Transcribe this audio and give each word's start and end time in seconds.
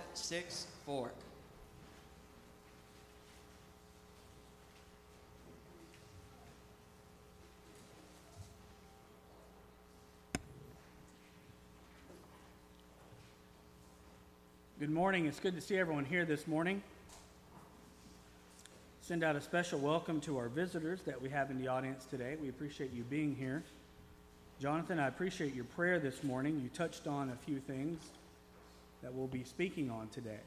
564. 0.00 1.10
Good 14.78 14.90
morning. 14.90 15.26
It's 15.26 15.38
good 15.38 15.54
to 15.54 15.60
see 15.60 15.76
everyone 15.76 16.06
here 16.06 16.24
this 16.24 16.46
morning. 16.46 16.82
Send 19.02 19.22
out 19.22 19.36
a 19.36 19.40
special 19.42 19.78
welcome 19.78 20.20
to 20.22 20.38
our 20.38 20.48
visitors 20.48 21.02
that 21.02 21.20
we 21.20 21.28
have 21.28 21.50
in 21.50 21.60
the 21.60 21.68
audience 21.68 22.06
today. 22.06 22.36
We 22.40 22.48
appreciate 22.48 22.92
you 22.94 23.02
being 23.02 23.36
here. 23.36 23.62
Jonathan, 24.60 24.98
I 24.98 25.08
appreciate 25.08 25.54
your 25.54 25.64
prayer 25.64 25.98
this 25.98 26.24
morning. 26.24 26.58
You 26.62 26.70
touched 26.70 27.06
on 27.06 27.28
a 27.28 27.36
few 27.44 27.58
things 27.58 28.00
that 29.02 29.14
we'll 29.14 29.26
be 29.26 29.44
speaking 29.44 29.90
on 29.90 30.08
today. 30.08 30.40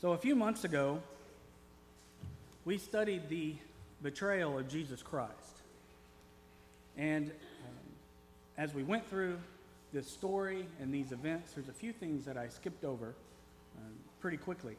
So, 0.00 0.12
a 0.12 0.18
few 0.18 0.34
months 0.34 0.64
ago, 0.64 1.00
we 2.64 2.78
studied 2.78 3.28
the 3.28 3.54
betrayal 4.02 4.58
of 4.58 4.68
Jesus 4.68 5.02
Christ. 5.02 5.32
And 6.96 7.28
um, 7.28 7.92
as 8.58 8.74
we 8.74 8.82
went 8.82 9.08
through 9.08 9.38
this 9.92 10.08
story 10.08 10.66
and 10.80 10.92
these 10.92 11.12
events, 11.12 11.52
there's 11.52 11.68
a 11.68 11.72
few 11.72 11.92
things 11.92 12.24
that 12.24 12.36
I 12.36 12.48
skipped 12.48 12.84
over 12.84 13.14
um, 13.78 13.92
pretty 14.20 14.36
quickly. 14.36 14.76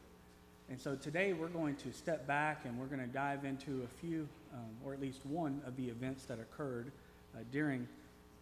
And 0.70 0.80
so 0.80 0.94
today 0.94 1.32
we're 1.32 1.48
going 1.48 1.76
to 1.76 1.92
step 1.92 2.26
back 2.26 2.64
and 2.64 2.78
we're 2.78 2.86
going 2.86 3.00
to 3.00 3.06
dive 3.06 3.44
into 3.44 3.82
a 3.82 4.00
few, 4.00 4.26
um, 4.52 4.70
or 4.84 4.94
at 4.94 5.00
least 5.00 5.24
one, 5.26 5.60
of 5.66 5.76
the 5.76 5.88
events 5.88 6.24
that 6.24 6.38
occurred 6.38 6.90
uh, 7.34 7.40
during 7.52 7.86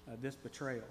uh, 0.08 0.16
this 0.20 0.36
betrayal. 0.36 0.84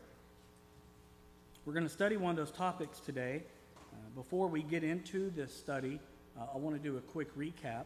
We're 1.64 1.74
going 1.74 1.86
to 1.86 1.94
study 1.94 2.18
one 2.18 2.32
of 2.32 2.38
those 2.38 2.50
topics 2.50 3.00
today. 3.00 3.44
Uh, 3.78 3.96
before 4.16 4.48
we 4.48 4.64
get 4.64 4.84
into 4.84 5.30
this 5.30 5.56
study, 5.56 6.00
uh, 6.36 6.46
I 6.56 6.58
want 6.58 6.76
to 6.76 6.82
do 6.82 6.98
a 6.98 7.02
quick 7.02 7.38
recap 7.38 7.84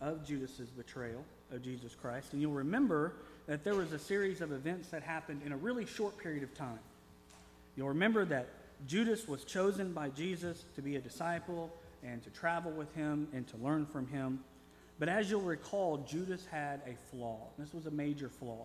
of 0.00 0.24
Judas's 0.24 0.70
betrayal 0.70 1.24
of 1.50 1.62
Jesus 1.62 1.96
Christ. 1.96 2.32
And 2.32 2.40
you'll 2.40 2.52
remember 2.52 3.14
that 3.48 3.64
there 3.64 3.74
was 3.74 3.92
a 3.92 3.98
series 3.98 4.40
of 4.40 4.52
events 4.52 4.86
that 4.90 5.02
happened 5.02 5.42
in 5.44 5.50
a 5.50 5.56
really 5.56 5.84
short 5.84 6.16
period 6.16 6.44
of 6.44 6.54
time. 6.54 6.78
You'll 7.74 7.88
remember 7.88 8.24
that 8.26 8.46
Judas 8.86 9.26
was 9.26 9.42
chosen 9.42 9.92
by 9.92 10.10
Jesus 10.10 10.64
to 10.76 10.80
be 10.80 10.94
a 10.94 11.00
disciple 11.00 11.74
and 12.04 12.22
to 12.22 12.30
travel 12.30 12.70
with 12.70 12.94
him 12.94 13.26
and 13.32 13.48
to 13.48 13.56
learn 13.56 13.84
from 13.84 14.06
him. 14.06 14.38
But 15.00 15.08
as 15.08 15.28
you'll 15.28 15.40
recall, 15.40 16.06
Judas 16.08 16.46
had 16.46 16.82
a 16.86 16.94
flaw. 17.10 17.48
This 17.58 17.74
was 17.74 17.86
a 17.86 17.90
major 17.90 18.28
flaw. 18.28 18.64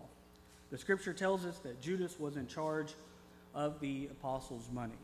The 0.70 0.78
scripture 0.78 1.12
tells 1.12 1.44
us 1.44 1.58
that 1.64 1.80
Judas 1.80 2.20
was 2.20 2.36
in 2.36 2.46
charge 2.46 2.94
of 3.58 3.80
the 3.80 4.08
apostles' 4.10 4.68
money. 4.72 4.94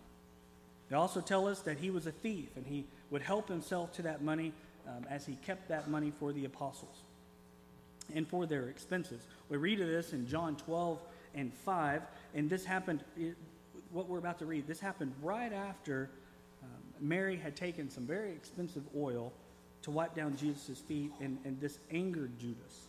They 0.89 0.97
also 0.97 1.21
tell 1.21 1.49
us 1.49 1.61
that 1.63 1.79
he 1.79 1.91
was 1.91 2.07
a 2.07 2.13
thief 2.13 2.49
and 2.57 2.65
he 2.65 2.85
would 3.11 3.23
help 3.23 3.49
himself 3.49 3.93
to 3.95 4.03
that 4.03 4.23
money 4.23 4.53
um, 4.87 5.05
as 5.11 5.27
he 5.27 5.35
kept 5.45 5.69
that 5.69 5.91
money 5.91 6.13
for 6.21 6.33
the 6.33 6.45
apostles 6.45 7.03
and 8.15 8.29
for 8.29 8.47
their 8.47 8.69
expenses. 8.69 9.23
We 9.49 9.57
read 9.57 9.81
of 9.81 9.89
this 9.89 10.13
in 10.13 10.29
John 10.29 10.55
12 10.57 11.01
and 11.35 11.53
5, 11.53 12.03
and 12.35 12.49
this 12.49 12.65
happened 12.65 13.03
what 13.91 14.09
we're 14.09 14.19
about 14.19 14.39
to 14.41 14.47
read, 14.47 14.67
this 14.67 14.81
happened 14.81 15.13
right 15.23 15.53
after 15.53 16.11
um, 16.63 16.69
Mary 17.01 17.37
had 17.37 17.55
taken 17.55 17.89
some 17.89 18.05
very 18.05 18.31
expensive 18.31 18.83
oil 18.97 19.33
to 19.83 19.91
wipe 19.91 20.15
down 20.15 20.37
Jesus' 20.37 20.81
feet, 20.81 21.13
and, 21.21 21.39
and 21.45 21.61
this 21.61 21.79
angered 21.93 22.33
Judas. 22.41 22.89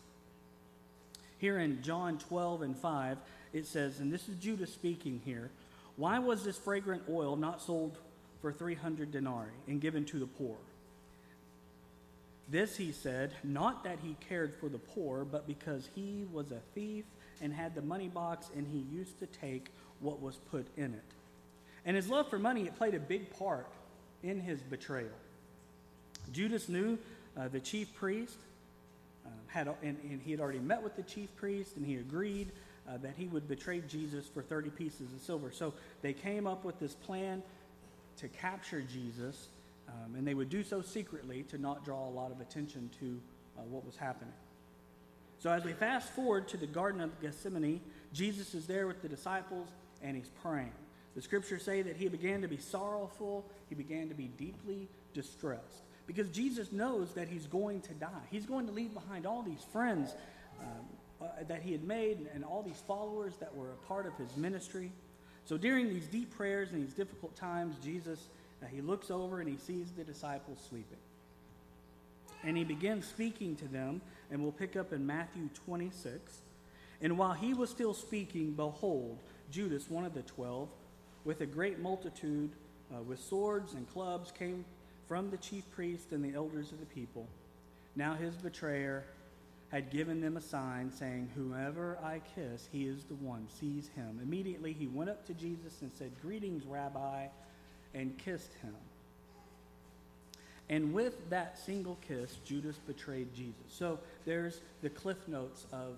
Here 1.37 1.59
in 1.59 1.81
John 1.83 2.17
12 2.17 2.63
and 2.63 2.77
5, 2.77 3.17
it 3.55 3.65
says, 3.65 4.01
and 4.01 4.11
this 4.11 4.27
is 4.27 4.35
Judas 4.35 4.71
speaking 4.71 5.21
here, 5.23 5.49
why 5.95 6.19
was 6.19 6.43
this 6.43 6.57
fragrant 6.57 7.03
oil 7.09 7.37
not 7.37 7.61
sold 7.61 7.97
for 8.41 8.51
300 8.51 9.11
denarii 9.11 9.47
and 9.65 9.79
given 9.79 10.03
to 10.05 10.19
the 10.19 10.27
poor? 10.27 10.57
This 12.49 12.75
he 12.75 12.91
said, 12.91 13.31
not 13.45 13.85
that 13.85 13.99
he 14.03 14.17
cared 14.27 14.55
for 14.59 14.67
the 14.67 14.77
poor, 14.77 15.23
but 15.23 15.47
because 15.47 15.87
he 15.95 16.25
was 16.33 16.51
a 16.51 16.59
thief 16.75 17.05
and 17.41 17.53
had 17.53 17.75
the 17.75 17.81
money 17.81 18.09
box 18.09 18.49
and 18.57 18.67
he 18.67 18.85
used 18.93 19.17
to 19.19 19.25
take 19.25 19.67
what 20.01 20.21
was 20.21 20.35
put 20.51 20.67
in 20.75 20.93
it. 20.93 21.03
And 21.85 21.95
his 21.95 22.09
love 22.09 22.29
for 22.29 22.37
money, 22.37 22.63
it 22.63 22.75
played 22.75 22.93
a 22.93 22.99
big 22.99 23.29
part 23.39 23.67
in 24.21 24.41
his 24.41 24.59
betrayal. 24.59 25.07
Judas 26.33 26.67
knew 26.67 26.97
uh, 27.37 27.47
the 27.47 27.61
chief 27.61 27.95
priest, 27.95 28.35
uh, 29.25 29.29
had, 29.47 29.69
and, 29.81 29.97
and, 30.03 30.21
he 30.25 30.31
had 30.31 30.41
already 30.41 30.59
met 30.59 30.83
with 30.83 30.97
the 30.97 31.03
chief 31.03 31.33
priest, 31.37 31.77
and 31.77 31.85
he 31.85 31.95
agreed 31.95 32.51
uh, 32.87 32.97
that 32.97 33.13
he 33.17 33.27
would 33.27 33.47
betray 33.47 33.81
Jesus 33.81 34.27
for 34.27 34.41
30 34.41 34.69
pieces 34.71 35.13
of 35.13 35.21
silver. 35.21 35.51
So 35.51 35.73
they 36.01 36.13
came 36.13 36.47
up 36.47 36.63
with 36.63 36.79
this 36.79 36.93
plan 36.93 37.41
to 38.17 38.27
capture 38.27 38.81
Jesus, 38.81 39.47
um, 39.87 40.15
and 40.15 40.25
they 40.25 40.33
would 40.33 40.49
do 40.49 40.63
so 40.63 40.81
secretly 40.81 41.43
to 41.49 41.57
not 41.57 41.83
draw 41.83 42.07
a 42.07 42.11
lot 42.11 42.31
of 42.31 42.39
attention 42.39 42.89
to 42.99 43.19
uh, 43.57 43.61
what 43.69 43.85
was 43.85 43.95
happening. 43.95 44.33
So 45.39 45.51
as 45.51 45.63
we 45.63 45.73
fast 45.73 46.09
forward 46.09 46.47
to 46.49 46.57
the 46.57 46.67
Garden 46.67 47.01
of 47.01 47.19
Gethsemane, 47.21 47.81
Jesus 48.13 48.53
is 48.53 48.67
there 48.67 48.87
with 48.87 49.01
the 49.01 49.09
disciples 49.09 49.67
and 50.01 50.15
he's 50.15 50.29
praying. 50.41 50.71
The 51.15 51.21
scriptures 51.21 51.63
say 51.63 51.81
that 51.81 51.95
he 51.95 52.07
began 52.07 52.41
to 52.41 52.47
be 52.47 52.57
sorrowful, 52.57 53.45
he 53.69 53.75
began 53.75 54.09
to 54.09 54.15
be 54.15 54.27
deeply 54.37 54.87
distressed. 55.13 55.83
Because 56.07 56.29
Jesus 56.29 56.71
knows 56.71 57.13
that 57.13 57.27
he's 57.27 57.47
going 57.47 57.81
to 57.81 57.93
die. 57.93 58.23
He's 58.29 58.45
going 58.45 58.67
to 58.67 58.71
leave 58.71 58.93
behind 58.93 59.25
all 59.25 59.41
these 59.41 59.63
friends 59.71 60.13
um, 60.61 60.85
uh, 61.21 61.25
that 61.47 61.61
he 61.61 61.71
had 61.71 61.83
made 61.83 62.27
and 62.33 62.43
all 62.43 62.61
these 62.61 62.81
followers 62.87 63.33
that 63.39 63.55
were 63.55 63.71
a 63.71 63.87
part 63.87 64.05
of 64.05 64.15
his 64.17 64.35
ministry. 64.35 64.91
So 65.45 65.57
during 65.57 65.89
these 65.89 66.07
deep 66.07 66.35
prayers 66.35 66.71
and 66.71 66.85
these 66.85 66.93
difficult 66.93 67.35
times, 67.35 67.75
Jesus, 67.83 68.27
uh, 68.61 68.67
he 68.67 68.81
looks 68.81 69.11
over 69.11 69.39
and 69.39 69.49
he 69.49 69.57
sees 69.57 69.91
the 69.91 70.03
disciples 70.03 70.59
sleeping. 70.69 70.97
And 72.43 72.57
he 72.57 72.63
begins 72.63 73.07
speaking 73.07 73.55
to 73.57 73.67
them, 73.67 74.01
and 74.29 74.41
we'll 74.41 74.51
pick 74.51 74.75
up 74.75 74.93
in 74.93 75.05
Matthew 75.05 75.49
26. 75.65 76.41
And 77.01 77.17
while 77.17 77.33
he 77.33 77.53
was 77.53 77.69
still 77.69 77.93
speaking, 77.93 78.51
behold, 78.51 79.17
Judas, 79.51 79.89
one 79.89 80.05
of 80.05 80.13
the 80.13 80.21
twelve, 80.21 80.69
with 81.23 81.41
a 81.41 81.45
great 81.45 81.79
multitude, 81.79 82.51
uh, 82.93 83.01
with 83.01 83.19
swords 83.19 83.73
and 83.73 83.89
clubs, 83.91 84.31
came 84.31 84.65
from 85.07 85.29
the 85.29 85.37
chief 85.37 85.69
priest 85.71 86.11
and 86.11 86.23
the 86.23 86.35
elders 86.35 86.71
of 86.71 86.79
the 86.79 86.85
people. 86.85 87.27
Now 87.95 88.15
his 88.15 88.35
betrayer 88.35 89.05
had 89.69 89.89
given 89.89 90.21
them 90.21 90.37
a 90.37 90.41
sign, 90.41 90.91
saying, 90.91 91.29
Whoever 91.35 91.97
I 92.03 92.21
kiss, 92.35 92.67
he 92.71 92.85
is 92.85 93.03
the 93.05 93.15
one. 93.15 93.47
Seize 93.59 93.89
him. 93.95 94.19
Immediately 94.21 94.73
he 94.73 94.87
went 94.87 95.09
up 95.09 95.25
to 95.27 95.33
Jesus 95.33 95.81
and 95.81 95.91
said, 95.93 96.11
Greetings, 96.21 96.65
Rabbi, 96.65 97.27
and 97.93 98.17
kissed 98.17 98.53
him. 98.61 98.75
And 100.69 100.93
with 100.93 101.29
that 101.29 101.59
single 101.59 101.97
kiss, 102.07 102.37
Judas 102.45 102.77
betrayed 102.87 103.33
Jesus. 103.35 103.61
So 103.69 103.99
there's 104.25 104.61
the 104.81 104.89
cliff 104.89 105.27
notes 105.27 105.65
of 105.71 105.97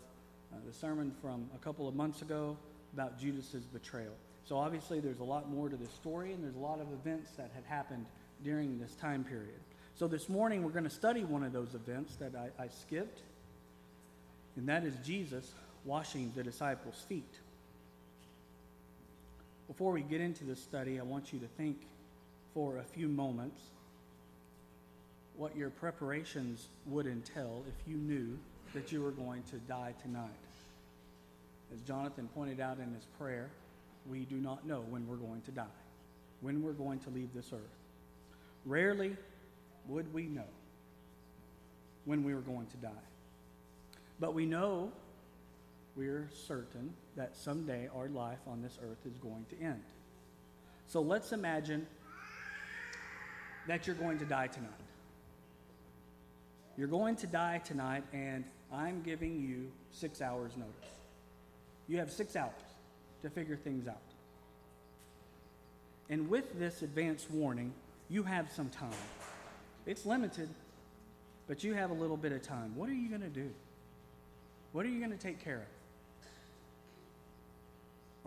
uh, 0.51 0.57
the 0.65 0.73
sermon 0.73 1.13
from 1.21 1.49
a 1.55 1.57
couple 1.57 1.87
of 1.87 1.95
months 1.95 2.21
ago 2.21 2.57
about 2.93 3.19
Judas's 3.19 3.63
betrayal. 3.65 4.13
So 4.45 4.57
obviously, 4.57 4.99
there's 4.99 5.19
a 5.19 5.25
lot 5.25 5.49
more 5.49 5.67
to 5.69 5.75
this 5.75 5.91
story, 5.91 6.33
and 6.33 6.43
there's 6.43 6.55
a 6.55 6.59
lot 6.59 6.79
of 6.79 6.87
events 6.93 7.31
that 7.31 7.51
had 7.53 7.63
happened 7.65 8.05
during 8.43 8.79
this 8.79 8.95
time 8.95 9.23
period. 9.23 9.59
So 9.95 10.07
this 10.07 10.29
morning, 10.29 10.63
we're 10.63 10.71
going 10.71 10.83
to 10.83 10.89
study 10.89 11.23
one 11.23 11.43
of 11.43 11.51
those 11.51 11.73
events 11.73 12.15
that 12.15 12.33
I, 12.35 12.63
I 12.63 12.67
skipped, 12.67 13.21
and 14.57 14.67
that 14.67 14.83
is 14.83 14.93
Jesus 15.05 15.49
washing 15.85 16.31
the 16.35 16.43
disciples' 16.43 17.05
feet. 17.07 17.33
Before 19.67 19.91
we 19.91 20.01
get 20.01 20.19
into 20.19 20.43
this 20.43 20.61
study, 20.61 20.99
I 20.99 21.03
want 21.03 21.31
you 21.31 21.39
to 21.39 21.47
think 21.57 21.77
for 22.53 22.77
a 22.77 22.83
few 22.83 23.07
moments 23.07 23.61
what 25.35 25.55
your 25.55 25.69
preparations 25.69 26.67
would 26.87 27.05
entail 27.05 27.63
if 27.67 27.89
you 27.89 27.97
knew 27.97 28.37
that 28.73 28.91
you 28.91 29.01
were 29.01 29.11
going 29.11 29.43
to 29.51 29.57
die 29.67 29.93
tonight. 30.01 30.29
As 31.73 31.79
Jonathan 31.81 32.27
pointed 32.33 32.59
out 32.59 32.79
in 32.79 32.93
his 32.93 33.05
prayer, 33.19 33.49
we 34.09 34.21
do 34.21 34.35
not 34.35 34.65
know 34.65 34.83
when 34.89 35.07
we're 35.07 35.17
going 35.17 35.41
to 35.41 35.51
die, 35.51 35.65
when 36.41 36.63
we're 36.63 36.71
going 36.71 36.99
to 36.99 37.09
leave 37.11 37.29
this 37.35 37.51
earth. 37.53 37.59
Rarely 38.65 39.15
would 39.87 40.11
we 40.13 40.23
know 40.23 40.47
when 42.05 42.23
we 42.23 42.33
were 42.33 42.41
going 42.41 42.65
to 42.67 42.77
die. 42.77 42.89
But 44.19 44.33
we 44.33 44.45
know, 44.45 44.91
we're 45.95 46.29
certain, 46.45 46.93
that 47.15 47.35
someday 47.35 47.89
our 47.95 48.07
life 48.09 48.39
on 48.47 48.61
this 48.61 48.77
earth 48.83 49.05
is 49.05 49.17
going 49.17 49.45
to 49.49 49.63
end. 49.63 49.83
So 50.87 51.01
let's 51.01 51.31
imagine 51.31 51.85
that 53.67 53.85
you're 53.85 53.95
going 53.95 54.19
to 54.19 54.25
die 54.25 54.47
tonight. 54.47 54.71
You're 56.77 56.87
going 56.87 57.15
to 57.17 57.27
die 57.27 57.59
tonight, 57.65 58.03
and 58.13 58.45
I'm 58.71 59.01
giving 59.01 59.39
you 59.39 59.71
six 59.91 60.21
hours' 60.21 60.55
notice. 60.55 60.91
You 61.87 61.97
have 61.97 62.11
six 62.11 62.35
hours 62.35 62.51
to 63.23 63.29
figure 63.29 63.55
things 63.55 63.87
out. 63.87 63.97
And 66.09 66.29
with 66.29 66.57
this 66.57 66.81
advance 66.83 67.27
warning, 67.29 67.73
you 68.09 68.23
have 68.23 68.49
some 68.51 68.69
time. 68.69 68.91
It's 69.85 70.05
limited, 70.05 70.49
but 71.47 71.63
you 71.63 71.73
have 71.73 71.89
a 71.89 71.93
little 71.93 72.17
bit 72.17 72.31
of 72.31 72.41
time. 72.41 72.75
What 72.75 72.89
are 72.89 72.93
you 72.93 73.09
going 73.09 73.21
to 73.21 73.27
do? 73.27 73.49
What 74.77 74.85
are 74.85 74.89
you 74.89 74.99
going 74.99 75.09
to 75.09 75.17
take 75.17 75.43
care 75.43 75.55
of? 75.55 76.27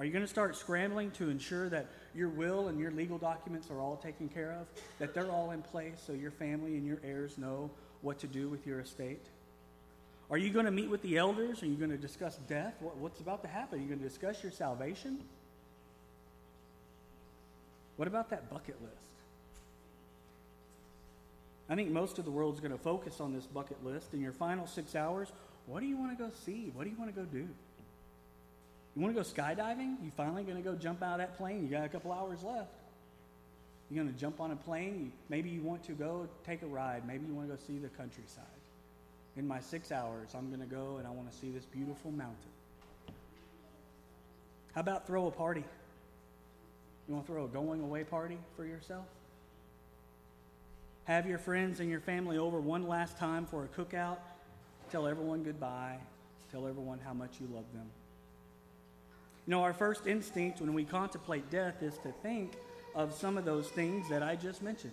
Are 0.01 0.05
you 0.05 0.11
going 0.11 0.25
to 0.25 0.29
start 0.29 0.57
scrambling 0.57 1.13
to 1.13 1.31
ensure 1.31 1.69
that 1.69 1.87
your 2.13 2.29
will 2.29 2.67
and 2.67 2.81
your 2.81 2.91
legal 2.91 3.19
documents 3.19 3.71
are 3.71 3.79
all 3.79 3.95
taken 3.95 4.29
care 4.29 4.59
of? 4.61 4.67
That 4.99 5.15
they're 5.15 5.31
all 5.31 5.53
in 5.53 5.63
place 5.63 6.03
so 6.05 6.13
your 6.13 6.33
family 6.33 6.75
and 6.75 6.85
your 6.85 6.99
heirs 7.05 7.39
know 7.39 7.71
what 8.03 8.19
to 8.19 8.27
do 8.27 8.49
with 8.49 8.67
your 8.67 8.81
estate? 8.81 9.25
Are 10.29 10.39
you 10.39 10.51
going 10.51 10.65
to 10.65 10.73
meet 10.73 10.91
with 10.91 11.03
the 11.03 11.19
elders? 11.19 11.63
Are 11.63 11.67
you 11.67 11.77
going 11.77 11.93
to 11.93 11.97
discuss 11.97 12.37
death? 12.49 12.75
What, 12.81 12.97
what's 12.97 13.21
about 13.21 13.43
to 13.43 13.49
happen? 13.49 13.79
Are 13.79 13.83
you 13.83 13.87
going 13.87 14.01
to 14.01 14.09
discuss 14.09 14.43
your 14.43 14.51
salvation? 14.51 15.21
What 17.95 18.09
about 18.09 18.29
that 18.31 18.51
bucket 18.51 18.83
list? 18.83 18.97
I 21.69 21.77
think 21.77 21.93
most 21.93 22.19
of 22.19 22.25
the 22.25 22.33
world's 22.33 22.59
going 22.59 22.73
to 22.73 22.79
focus 22.79 23.21
on 23.21 23.33
this 23.33 23.47
bucket 23.47 23.85
list. 23.85 24.15
In 24.15 24.21
your 24.21 24.33
final 24.33 24.67
six 24.67 24.97
hours, 24.97 25.29
what 25.71 25.81
do 25.81 25.87
you 25.87 25.97
want 25.97 26.17
to 26.17 26.23
go 26.23 26.31
see? 26.45 26.73
What 26.75 26.83
do 26.85 26.91
you 26.91 26.97
want 26.97 27.15
to 27.15 27.21
go 27.21 27.25
do? 27.27 27.47
You 28.97 29.03
want 29.03 29.15
to 29.15 29.23
go 29.23 29.27
skydiving? 29.27 30.03
You 30.03 30.11
finally 30.17 30.43
going 30.43 30.57
to 30.57 30.63
go 30.63 30.75
jump 30.75 31.01
out 31.01 31.13
of 31.13 31.19
that 31.19 31.39
plane? 31.39 31.63
You 31.63 31.69
got 31.69 31.85
a 31.85 31.89
couple 31.89 32.13
hours 32.13 32.43
left. 32.43 32.73
You're 33.89 34.03
going 34.03 34.13
to 34.13 34.21
jump 34.21 34.41
on 34.41 34.51
a 34.51 34.57
plane? 34.57 35.13
Maybe 35.29 35.49
you 35.49 35.63
want 35.63 35.85
to 35.85 35.93
go 35.93 36.29
take 36.45 36.63
a 36.63 36.67
ride. 36.67 37.07
Maybe 37.07 37.27
you 37.27 37.35
want 37.35 37.49
to 37.49 37.55
go 37.55 37.61
see 37.69 37.79
the 37.79 37.89
countryside. 37.89 38.45
In 39.37 39.47
my 39.47 39.61
six 39.61 39.93
hours, 39.93 40.31
I'm 40.35 40.49
going 40.49 40.61
to 40.61 40.67
go 40.67 40.97
and 40.99 41.07
I 41.07 41.11
want 41.11 41.31
to 41.31 41.37
see 41.37 41.51
this 41.51 41.65
beautiful 41.67 42.11
mountain. 42.11 42.35
How 44.75 44.81
about 44.81 45.07
throw 45.07 45.29
a 45.29 45.31
party? 45.31 45.65
You 47.09 47.15
want 47.15 47.27
to 47.27 47.33
throw 47.33 47.45
a 47.45 47.49
going 47.49 47.81
away 47.81 48.03
party 48.03 48.39
for 48.57 48.65
yourself? 48.65 49.05
Have 51.05 51.27
your 51.27 51.39
friends 51.39 51.79
and 51.79 51.89
your 51.89 52.01
family 52.01 52.39
over 52.39 52.61
one 52.61 52.89
last 52.89 53.19
time 53.19 53.47
for 53.47 53.65
a 53.65 53.69
cookout. 53.69 54.19
Tell 54.91 55.07
everyone 55.07 55.45
goodbye. 55.45 55.99
Tell 56.51 56.67
everyone 56.67 56.99
how 56.99 57.13
much 57.13 57.41
you 57.41 57.47
love 57.47 57.67
them. 57.73 57.87
You 59.47 59.53
know, 59.53 59.63
our 59.63 59.73
first 59.73 60.09
instinct 60.09 60.61
when 60.61 60.75
we 60.75 60.85
contemplate 60.85 61.49
death 61.49 61.81
is 61.81 61.95
to 61.99 62.13
think 62.23 62.55
of 62.97 63.15
some 63.15 63.39
of 63.39 63.45
those 63.45 63.69
things 63.69 64.09
that 64.09 64.23
I 64.23 64.35
just 64.35 64.63
mentioned. 64.63 64.93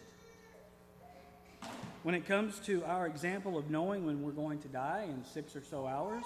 When 2.04 2.14
it 2.14 2.28
comes 2.28 2.60
to 2.60 2.84
our 2.86 3.08
example 3.08 3.58
of 3.58 3.72
knowing 3.72 4.06
when 4.06 4.22
we're 4.22 4.32
going 4.32 4.60
to 4.60 4.68
die 4.68 5.06
in 5.10 5.26
six 5.26 5.56
or 5.56 5.64
so 5.64 5.88
hours, 5.88 6.24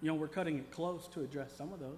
you 0.00 0.06
know, 0.06 0.14
we're 0.14 0.28
cutting 0.28 0.58
it 0.58 0.70
close 0.70 1.08
to 1.08 1.22
address 1.22 1.50
some 1.56 1.72
of 1.72 1.80
those. 1.80 1.96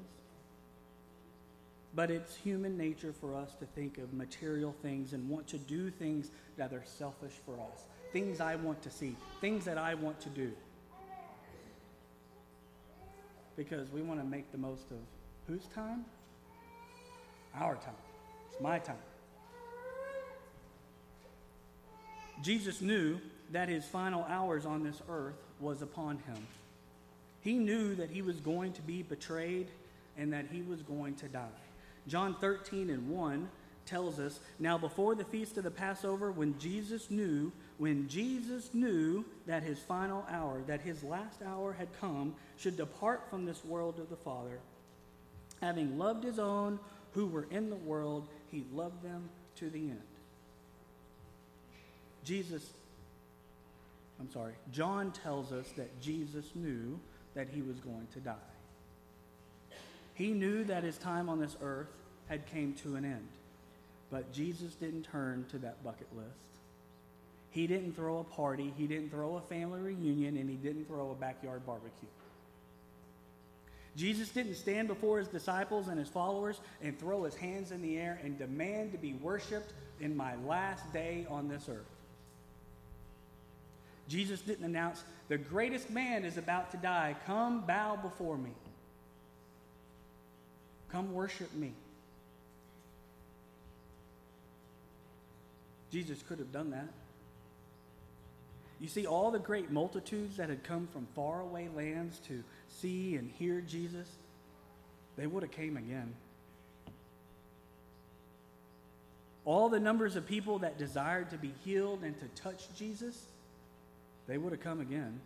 But 1.94 2.10
it's 2.10 2.36
human 2.36 2.78
nature 2.78 3.12
for 3.12 3.34
us 3.34 3.54
to 3.56 3.66
think 3.66 3.98
of 3.98 4.12
material 4.12 4.74
things 4.82 5.12
and 5.12 5.28
want 5.28 5.48
to 5.48 5.58
do 5.58 5.90
things 5.90 6.30
that 6.56 6.72
are 6.72 6.84
selfish 6.84 7.34
for 7.44 7.54
us. 7.54 7.84
Things 8.12 8.40
I 8.40 8.56
want 8.56 8.82
to 8.82 8.90
see, 8.90 9.16
things 9.40 9.64
that 9.64 9.78
I 9.78 9.94
want 9.94 10.20
to 10.20 10.28
do 10.28 10.52
because 13.60 13.90
we 13.92 14.00
want 14.00 14.18
to 14.18 14.26
make 14.26 14.50
the 14.52 14.58
most 14.58 14.90
of 14.90 14.96
whose 15.46 15.66
time? 15.74 16.02
Our 17.54 17.74
time. 17.74 17.92
It's 18.50 18.58
my 18.58 18.78
time. 18.78 18.96
Jesus 22.42 22.80
knew 22.80 23.20
that 23.52 23.68
his 23.68 23.84
final 23.84 24.24
hours 24.30 24.64
on 24.64 24.82
this 24.82 25.02
earth 25.10 25.36
was 25.60 25.82
upon 25.82 26.16
him. 26.20 26.46
He 27.42 27.58
knew 27.58 27.94
that 27.96 28.08
he 28.08 28.22
was 28.22 28.40
going 28.40 28.72
to 28.72 28.80
be 28.80 29.02
betrayed 29.02 29.68
and 30.16 30.32
that 30.32 30.46
he 30.50 30.62
was 30.62 30.80
going 30.80 31.16
to 31.16 31.28
die. 31.28 31.48
John 32.06 32.34
13 32.40 32.90
and 32.90 33.08
1 33.08 33.48
tells 33.86 34.18
us 34.18 34.40
Now, 34.58 34.78
before 34.78 35.14
the 35.14 35.24
feast 35.24 35.56
of 35.56 35.64
the 35.64 35.70
Passover, 35.70 36.30
when 36.30 36.58
Jesus 36.58 37.10
knew 37.10 37.52
when 37.80 38.08
Jesus 38.08 38.74
knew 38.74 39.24
that 39.46 39.62
his 39.62 39.78
final 39.78 40.26
hour, 40.30 40.60
that 40.66 40.82
his 40.82 41.02
last 41.02 41.40
hour 41.40 41.72
had 41.72 41.88
come, 41.98 42.34
should 42.58 42.76
depart 42.76 43.30
from 43.30 43.46
this 43.46 43.64
world 43.64 43.98
of 43.98 44.10
the 44.10 44.16
Father, 44.16 44.60
having 45.62 45.96
loved 45.96 46.22
his 46.22 46.38
own 46.38 46.78
who 47.14 47.26
were 47.26 47.46
in 47.50 47.70
the 47.70 47.76
world, 47.76 48.28
he 48.50 48.66
loved 48.70 49.02
them 49.02 49.30
to 49.56 49.70
the 49.70 49.78
end. 49.78 50.02
Jesus, 52.22 52.68
I'm 54.20 54.30
sorry, 54.30 54.52
John 54.70 55.10
tells 55.10 55.50
us 55.50 55.72
that 55.78 56.02
Jesus 56.02 56.44
knew 56.54 57.00
that 57.32 57.48
he 57.48 57.62
was 57.62 57.80
going 57.80 58.08
to 58.12 58.20
die. 58.20 58.49
He 60.20 60.32
knew 60.32 60.64
that 60.64 60.84
his 60.84 60.98
time 60.98 61.30
on 61.30 61.40
this 61.40 61.56
earth 61.62 61.88
had 62.28 62.44
came 62.44 62.74
to 62.82 62.94
an 62.96 63.06
end. 63.06 63.26
But 64.10 64.34
Jesus 64.34 64.74
didn't 64.74 65.04
turn 65.04 65.46
to 65.50 65.56
that 65.60 65.82
bucket 65.82 66.08
list. 66.14 66.28
He 67.52 67.66
didn't 67.66 67.96
throw 67.96 68.18
a 68.18 68.24
party, 68.24 68.74
he 68.76 68.86
didn't 68.86 69.08
throw 69.08 69.36
a 69.36 69.40
family 69.40 69.80
reunion, 69.80 70.36
and 70.36 70.50
he 70.50 70.56
didn't 70.56 70.86
throw 70.88 71.10
a 71.10 71.14
backyard 71.14 71.64
barbecue. 71.64 72.10
Jesus 73.96 74.28
didn't 74.28 74.56
stand 74.56 74.88
before 74.88 75.20
his 75.20 75.28
disciples 75.28 75.88
and 75.88 75.98
his 75.98 76.10
followers 76.10 76.60
and 76.82 76.98
throw 76.98 77.24
his 77.24 77.34
hands 77.34 77.72
in 77.72 77.80
the 77.80 77.96
air 77.96 78.20
and 78.22 78.38
demand 78.38 78.92
to 78.92 78.98
be 78.98 79.14
worshiped 79.14 79.72
in 80.00 80.14
my 80.14 80.34
last 80.46 80.92
day 80.92 81.26
on 81.30 81.48
this 81.48 81.66
earth. 81.66 81.88
Jesus 84.06 84.42
didn't 84.42 84.66
announce, 84.66 85.02
the 85.28 85.38
greatest 85.38 85.88
man 85.88 86.26
is 86.26 86.36
about 86.36 86.72
to 86.72 86.76
die. 86.76 87.16
Come 87.24 87.62
bow 87.62 87.96
before 87.96 88.36
me. 88.36 88.50
Come 90.92 91.12
worship 91.12 91.52
me. 91.54 91.72
Jesus 95.90 96.22
could 96.28 96.38
have 96.38 96.52
done 96.52 96.70
that. 96.70 96.88
You 98.80 98.88
see, 98.88 99.06
all 99.06 99.30
the 99.30 99.38
great 99.38 99.70
multitudes 99.70 100.38
that 100.38 100.48
had 100.48 100.64
come 100.64 100.88
from 100.92 101.06
faraway 101.14 101.68
lands 101.74 102.18
to 102.28 102.42
see 102.80 103.16
and 103.16 103.30
hear 103.38 103.60
Jesus, 103.60 104.08
they 105.16 105.26
would 105.26 105.42
have 105.42 105.52
came 105.52 105.76
again. 105.76 106.14
All 109.44 109.68
the 109.68 109.80
numbers 109.80 110.16
of 110.16 110.26
people 110.26 110.60
that 110.60 110.78
desired 110.78 111.30
to 111.30 111.36
be 111.36 111.52
healed 111.64 112.02
and 112.02 112.18
to 112.20 112.42
touch 112.42 112.64
Jesus, 112.76 113.20
they 114.26 114.38
would 114.38 114.52
have 114.52 114.62
come 114.62 114.80
again. 114.80 115.20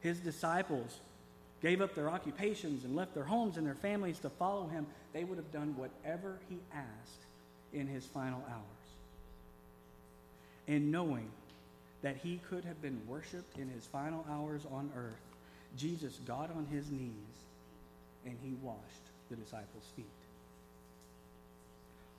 His 0.00 0.18
disciples 0.20 1.00
gave 1.64 1.80
up 1.80 1.94
their 1.94 2.10
occupations 2.10 2.84
and 2.84 2.94
left 2.94 3.14
their 3.14 3.24
homes 3.24 3.56
and 3.56 3.66
their 3.66 3.74
families 3.74 4.18
to 4.18 4.28
follow 4.28 4.66
him. 4.68 4.86
They 5.14 5.24
would 5.24 5.38
have 5.38 5.50
done 5.50 5.74
whatever 5.78 6.38
he 6.50 6.58
asked 6.74 7.24
in 7.72 7.86
his 7.86 8.04
final 8.04 8.44
hours 8.50 8.84
and 10.68 10.92
knowing 10.92 11.30
that 12.02 12.18
he 12.18 12.38
could 12.50 12.66
have 12.66 12.82
been 12.82 13.00
worshiped 13.06 13.56
in 13.58 13.70
his 13.70 13.86
final 13.86 14.26
hours 14.30 14.66
on 14.70 14.90
earth, 14.94 15.22
Jesus 15.74 16.20
got 16.26 16.50
on 16.54 16.66
his 16.70 16.90
knees 16.90 17.10
and 18.26 18.36
he 18.42 18.52
washed 18.62 18.78
the 19.30 19.36
disciples' 19.36 19.88
feet. 19.96 20.04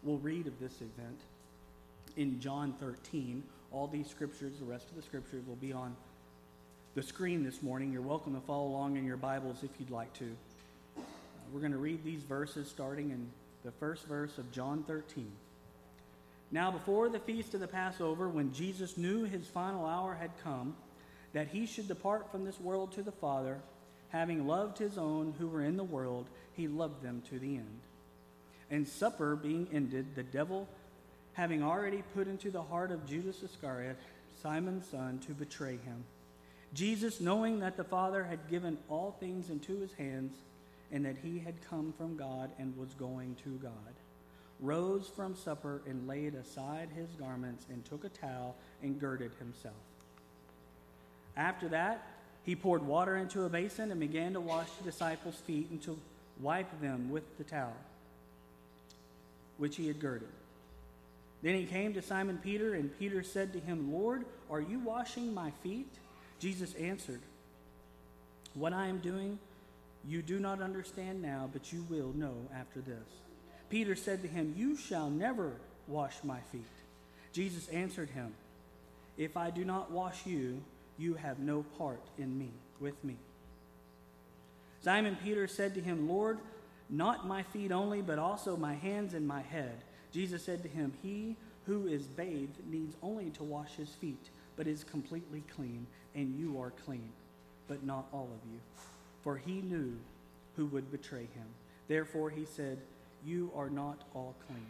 We'll 0.01 0.17
read 0.17 0.47
of 0.47 0.59
this 0.59 0.77
event 0.77 1.19
in 2.17 2.39
John 2.39 2.73
13. 2.79 3.43
All 3.71 3.85
these 3.85 4.07
scriptures, 4.07 4.53
the 4.59 4.65
rest 4.65 4.89
of 4.89 4.95
the 4.95 5.03
scriptures, 5.03 5.45
will 5.47 5.55
be 5.55 5.71
on 5.71 5.95
the 6.95 7.03
screen 7.03 7.43
this 7.43 7.61
morning. 7.61 7.91
You're 7.91 8.01
welcome 8.01 8.33
to 8.35 8.39
follow 8.39 8.67
along 8.67 8.95
in 8.95 9.03
your 9.03 9.17
Bibles 9.17 9.63
if 9.63 9.69
you'd 9.77 9.89
like 9.89 10.13
to. 10.13 10.31
Uh, 10.97 11.01
we're 11.51 11.59
going 11.59 11.73
to 11.73 11.77
read 11.77 12.05
these 12.05 12.23
verses 12.23 12.69
starting 12.69 13.09
in 13.09 13.27
the 13.65 13.71
first 13.71 14.05
verse 14.05 14.37
of 14.37 14.49
John 14.53 14.81
13. 14.87 15.29
Now, 16.51 16.71
before 16.71 17.09
the 17.09 17.19
feast 17.19 17.53
of 17.53 17.59
the 17.59 17.67
Passover, 17.67 18.29
when 18.29 18.53
Jesus 18.53 18.97
knew 18.97 19.25
his 19.25 19.45
final 19.45 19.85
hour 19.85 20.15
had 20.15 20.31
come, 20.41 20.73
that 21.33 21.49
he 21.49 21.65
should 21.65 21.89
depart 21.89 22.31
from 22.31 22.45
this 22.45 22.61
world 22.61 22.93
to 22.93 23.03
the 23.03 23.11
Father, 23.11 23.59
having 24.07 24.47
loved 24.47 24.77
his 24.77 24.97
own 24.97 25.33
who 25.37 25.49
were 25.49 25.65
in 25.65 25.75
the 25.75 25.83
world, 25.83 26.27
he 26.53 26.69
loved 26.69 27.03
them 27.03 27.21
to 27.29 27.37
the 27.37 27.57
end. 27.57 27.81
And 28.71 28.87
supper 28.87 29.35
being 29.35 29.67
ended, 29.73 30.15
the 30.15 30.23
devil, 30.23 30.65
having 31.33 31.61
already 31.61 32.03
put 32.13 32.29
into 32.29 32.51
the 32.51 32.63
heart 32.63 32.93
of 32.93 33.05
Judas 33.05 33.43
Iscariot, 33.43 33.97
Simon's 34.41 34.87
son, 34.87 35.19
to 35.27 35.33
betray 35.33 35.75
him, 35.75 36.05
Jesus, 36.75 37.20
knowing 37.20 37.62
that 37.62 37.77
the 37.77 37.84
Father 37.84 38.24
had 38.24 38.50
given 38.50 38.77
all 38.89 39.15
things 39.20 39.50
into 39.50 39.79
his 39.79 39.94
hands, 39.94 40.36
and 40.91 41.03
that 41.05 41.15
he 41.24 41.39
had 41.39 41.55
come 41.67 41.94
from 41.98 42.15
God 42.15 42.51
and 42.60 42.77
was 42.77 42.94
going 42.94 43.36
to 43.44 43.50
God 43.58 43.72
rose 44.60 45.10
from 45.15 45.36
supper 45.36 45.82
and 45.86 46.08
laid 46.08 46.36
aside 46.36 46.89
his 46.96 47.10
garments 47.20 47.65
and 47.70 47.84
took 47.86 48.03
a 48.03 48.10
towel 48.10 48.55
and 48.82 49.00
girded 49.00 49.32
himself. 49.39 49.75
After 51.36 51.67
that, 51.70 52.08
he 52.44 52.55
poured 52.55 52.86
water 52.86 53.17
into 53.17 53.44
a 53.44 53.50
basin 53.50 53.91
and 53.91 54.00
began 54.00 54.34
to 54.34 54.39
wash 54.39 54.70
the 54.77 54.84
disciples' 54.84 55.36
feet 55.36 55.70
and 55.72 55.82
to 55.84 55.98
wipe 56.39 56.79
them 56.82 57.10
with 57.10 57.38
the 57.38 57.44
towel 57.44 57.75
which 59.58 59.77
he 59.77 59.88
had 59.88 60.00
girded. 60.00 60.27
Then 61.41 61.55
he 61.55 61.65
came 61.65 61.94
to 61.94 62.01
Simon 62.01 62.39
Peter, 62.41 62.74
and 62.74 62.98
Peter 62.98 63.24
said 63.24 63.53
to 63.53 63.60
him, 63.60 63.94
Lord, 63.94 64.25
are 64.50 64.62
you 64.62 64.79
washing 64.79 65.34
my 65.34 65.51
feet? 65.63 65.88
Jesus 66.39 66.73
answered, 66.75 67.21
What 68.53 68.73
I 68.73 68.87
am 68.87 68.99
doing, 68.99 69.39
you 70.07 70.21
do 70.21 70.39
not 70.39 70.61
understand 70.61 71.21
now, 71.21 71.49
but 71.51 71.73
you 71.73 71.85
will 71.89 72.13
know 72.13 72.35
after 72.53 72.81
this. 72.81 73.07
Peter 73.69 73.95
said 73.95 74.21
to 74.21 74.27
him, 74.27 74.53
You 74.55 74.77
shall 74.77 75.09
never 75.09 75.53
wash 75.87 76.15
my 76.23 76.39
feet. 76.51 76.61
Jesus 77.31 77.67
answered 77.69 78.09
him, 78.09 78.33
If 79.17 79.35
I 79.35 79.49
do 79.49 79.65
not 79.65 79.91
wash 79.91 80.25
you, 80.25 80.61
you 80.97 81.15
have 81.15 81.39
no 81.39 81.63
part 81.77 82.01
in 82.17 82.37
me, 82.37 82.51
with 82.79 83.03
me. 83.03 83.17
Simon 84.81 85.17
Peter 85.23 85.47
said 85.47 85.73
to 85.73 85.81
him, 85.81 86.07
Lord, 86.07 86.39
not 86.89 87.27
my 87.27 87.41
feet 87.43 87.71
only, 87.71 88.01
but 88.01 88.19
also 88.19 88.55
my 88.55 88.75
hands 88.75 89.13
and 89.13 89.27
my 89.27 89.41
head. 89.41 89.83
Jesus 90.11 90.43
said 90.43 90.61
to 90.63 90.69
him, 90.69 90.93
He 91.01 91.35
who 91.65 91.87
is 91.87 92.03
bathed 92.03 92.65
needs 92.69 92.95
only 93.01 93.31
to 93.31 93.43
wash 93.43 93.71
his 93.71 93.89
feet, 93.89 94.29
but 94.55 94.67
is 94.67 94.83
completely 94.83 95.43
clean, 95.55 95.87
and 96.15 96.39
you 96.39 96.60
are 96.60 96.72
clean, 96.86 97.10
but 97.67 97.84
not 97.84 98.07
all 98.12 98.29
of 98.34 98.51
you. 98.51 98.60
For 99.24 99.38
he 99.38 99.62
knew 99.62 99.93
who 100.55 100.65
would 100.67 100.91
betray 100.91 101.27
him. 101.36 101.48
Therefore 101.88 102.29
he 102.29 102.45
said, 102.45 102.79
You 103.25 103.51
are 103.55 103.69
not 103.69 104.03
all 104.13 104.36
clean. 104.48 104.65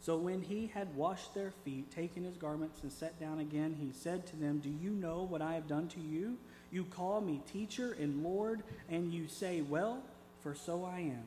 So 0.00 0.16
when 0.16 0.42
he 0.42 0.70
had 0.72 0.94
washed 0.94 1.34
their 1.34 1.50
feet, 1.64 1.90
taken 1.90 2.24
his 2.24 2.36
garments, 2.36 2.82
and 2.82 2.92
sat 2.92 3.18
down 3.18 3.40
again, 3.40 3.76
he 3.80 3.90
said 3.92 4.26
to 4.28 4.36
them, 4.36 4.58
Do 4.58 4.70
you 4.70 4.90
know 4.90 5.22
what 5.22 5.42
I 5.42 5.54
have 5.54 5.66
done 5.66 5.88
to 5.88 6.00
you? 6.00 6.36
You 6.70 6.84
call 6.84 7.20
me 7.20 7.40
teacher 7.52 7.96
and 7.98 8.22
Lord, 8.22 8.62
and 8.88 9.12
you 9.12 9.28
say, 9.28 9.62
Well, 9.62 10.02
for 10.42 10.54
so 10.54 10.84
I 10.84 11.00
am. 11.00 11.24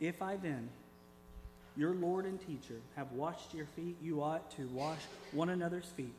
If 0.00 0.22
I 0.22 0.36
then, 0.36 0.68
your 1.76 1.94
Lord 1.94 2.24
and 2.24 2.40
teacher, 2.40 2.80
have 2.96 3.12
washed 3.12 3.54
your 3.54 3.66
feet, 3.76 3.96
you 4.02 4.22
ought 4.22 4.50
to 4.56 4.66
wash 4.68 5.00
one 5.32 5.48
another's 5.48 5.86
feet. 5.96 6.12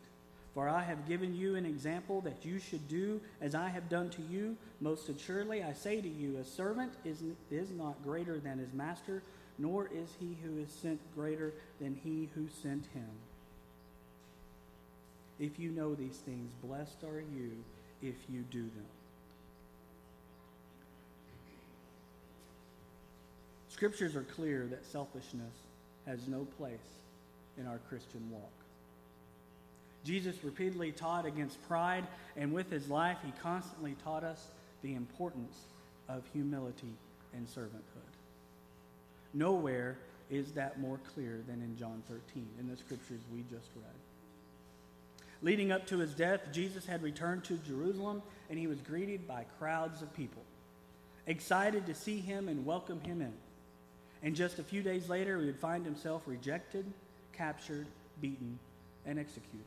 For 0.53 0.68
I 0.68 0.84
have 0.84 1.08
given 1.08 1.36
you 1.36 1.56
an 1.56 1.65
example 1.65 2.22
that 2.22 2.44
you 2.44 2.60
should 2.60 2.88
do 2.88 3.22
as 3.39 3.53
I 3.53 3.70
have 3.70 3.88
done 3.88 4.10
to 4.12 4.22
you. 4.22 4.58
Most 4.82 5.08
assuredly, 5.10 5.63
I 5.63 5.74
say 5.74 6.01
to 6.01 6.08
you, 6.08 6.38
a 6.38 6.44
servant 6.44 6.94
is, 7.06 7.22
is 7.51 7.70
not 7.72 8.03
greater 8.03 8.39
than 8.39 8.58
his 8.58 8.74
master, 8.74 9.22
nor 9.58 9.88
is 9.88 10.10
he 10.20 10.38
who 10.44 10.60
is 10.60 10.70
sent 10.72 11.00
greater 11.15 11.53
than 11.79 11.96
he 12.03 12.29
who 12.34 12.48
sent 12.62 12.86
him. 12.94 13.10
If 15.39 15.60
you 15.60 15.70
know 15.72 15.96
these 15.96 16.18
things, 16.18 16.51
blessed 16.63 17.03
are 17.03 17.22
you 17.22 17.51
if 18.01 18.15
you 18.27 18.41
do 18.51 18.63
them. 18.63 18.86
Scriptures 23.70 24.15
are 24.15 24.24
clear 24.24 24.68
that 24.68 24.86
selfishness 24.86 25.53
has 26.06 26.27
no 26.27 26.46
place 26.58 26.79
in 27.58 27.65
our 27.65 27.79
Christian 27.88 28.29
walk. 28.29 28.58
Jesus 30.03 30.44
repeatedly 30.44 30.91
taught 30.91 31.25
against 31.25 31.62
pride, 31.68 32.06
and 32.38 32.53
with 32.53 32.70
his 32.72 32.89
life, 32.89 33.18
he 33.24 33.34
constantly 33.41 33.96
taught 34.03 34.24
us 34.24 34.48
the 34.82 34.96
importance 34.96 35.58
of 36.08 36.24
humility 36.34 36.94
and 37.34 37.48
servanthood. 37.48 38.10
Nowhere 39.34 39.98
is 40.29 40.51
that 40.53 40.79
more 40.79 41.00
clear 41.13 41.41
than 41.48 41.62
in 41.62 41.75
John 41.77 42.01
13, 42.08 42.48
in 42.60 42.70
the 42.70 42.77
scriptures 42.77 43.22
we 43.34 43.41
just 43.50 43.70
read. 43.75 43.86
Leading 45.41 45.72
up 45.72 45.88
to 45.88 46.00
his 46.00 46.13
death, 46.13 46.41
Jesus 46.51 46.86
had 46.86 47.01
returned 47.01 47.44
to 47.46 47.58
Jerusalem, 47.58 48.22
and 48.50 48.60
he 48.60 48.68
was 48.68 48.79
greeted 48.82 49.27
by 49.27 49.46
crowds 49.58 50.01
of 50.01 50.13
people, 50.13 50.44
excited 51.27 51.86
to 51.86 51.96
see 51.96 52.20
him 52.20 52.48
and 52.50 52.65
welcome 52.65 53.00
him 53.01 53.22
in. 53.22 53.34
And 54.22 54.36
just 54.36 54.60
a 54.60 54.63
few 54.63 54.82
days 54.82 55.08
later, 55.08 55.39
he 55.39 55.46
would 55.46 55.60
find 55.60 55.86
himself 55.86 56.24
rejected, 56.25 56.86
captured, 57.32 57.88
beaten, 58.22 58.60
and 59.06 59.18
executed. 59.18 59.63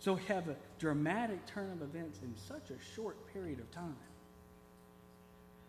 So 0.00 0.14
we 0.14 0.22
have 0.24 0.48
a 0.48 0.56
dramatic 0.78 1.44
turn 1.46 1.70
of 1.72 1.82
events 1.82 2.20
in 2.22 2.34
such 2.48 2.70
a 2.70 2.94
short 2.94 3.16
period 3.32 3.60
of 3.60 3.70
time. 3.70 3.96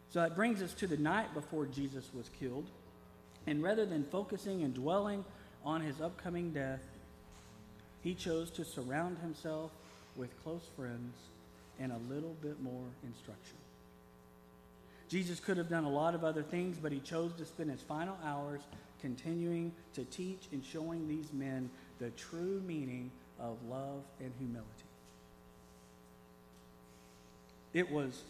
So 0.10 0.22
that 0.22 0.36
brings 0.36 0.62
us 0.62 0.74
to 0.76 0.88
the 0.88 0.98
night 0.98 1.34
before 1.34 1.66
Jesus 1.66 2.10
was 2.14 2.30
killed. 2.40 2.70
And 3.46 3.62
rather 3.62 3.86
than 3.86 4.06
focusing 4.06 4.64
and 4.64 4.74
dwelling 4.74 5.26
on 5.66 5.82
his 5.82 6.00
upcoming 6.00 6.52
death, 6.52 6.82
he 8.02 8.14
chose 8.14 8.50
to 8.52 8.66
surround 8.66 9.18
himself 9.20 9.72
with 10.16 10.30
close 10.44 10.68
friends 10.76 11.16
and 11.80 11.92
a 11.92 12.14
little 12.14 12.36
bit 12.42 12.62
more 12.62 12.86
instruction. 13.04 13.58
Jesus 15.10 15.42
could 15.42 15.58
have 15.58 15.70
done 15.70 15.84
a 15.84 15.90
lot 15.90 16.16
of 16.16 16.24
other 16.24 16.42
things, 16.42 16.78
but 16.82 16.94
he 16.94 17.00
chose 17.00 17.34
to 17.34 17.46
spend 17.46 17.70
his 17.70 17.82
final 17.82 18.18
hours 18.24 18.62
continuing 19.02 19.74
to 19.94 20.06
teach 20.06 20.48
and 20.54 20.64
showing 20.64 21.08
these 21.08 21.34
men 21.34 21.70
the 22.00 22.12
true 22.12 22.62
meaning 22.66 23.12
of 23.42 23.58
love 23.70 24.04
and 24.20 24.32
humility. 24.38 24.68
It 27.74 27.90
was, 27.92 28.22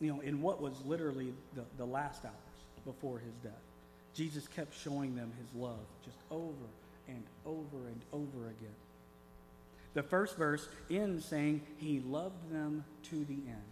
you 0.00 0.12
know, 0.12 0.20
in 0.20 0.42
what 0.42 0.60
was 0.60 0.74
literally 0.84 1.32
the, 1.54 1.62
the 1.78 1.84
last 1.84 2.24
hours 2.24 2.34
before 2.84 3.18
his 3.18 3.34
death. 3.42 3.52
Jesus 4.14 4.48
kept 4.48 4.74
showing 4.76 5.14
them 5.14 5.32
his 5.38 5.60
love 5.60 5.78
just 6.04 6.16
over 6.30 6.66
and 7.08 7.22
over 7.46 7.86
and 7.86 8.00
over 8.12 8.48
again. 8.48 8.74
The 9.94 10.02
first 10.02 10.36
verse 10.36 10.68
ends 10.90 11.24
saying, 11.24 11.62
He 11.78 12.00
loved 12.00 12.52
them 12.52 12.84
to 13.10 13.24
the 13.24 13.34
end. 13.34 13.62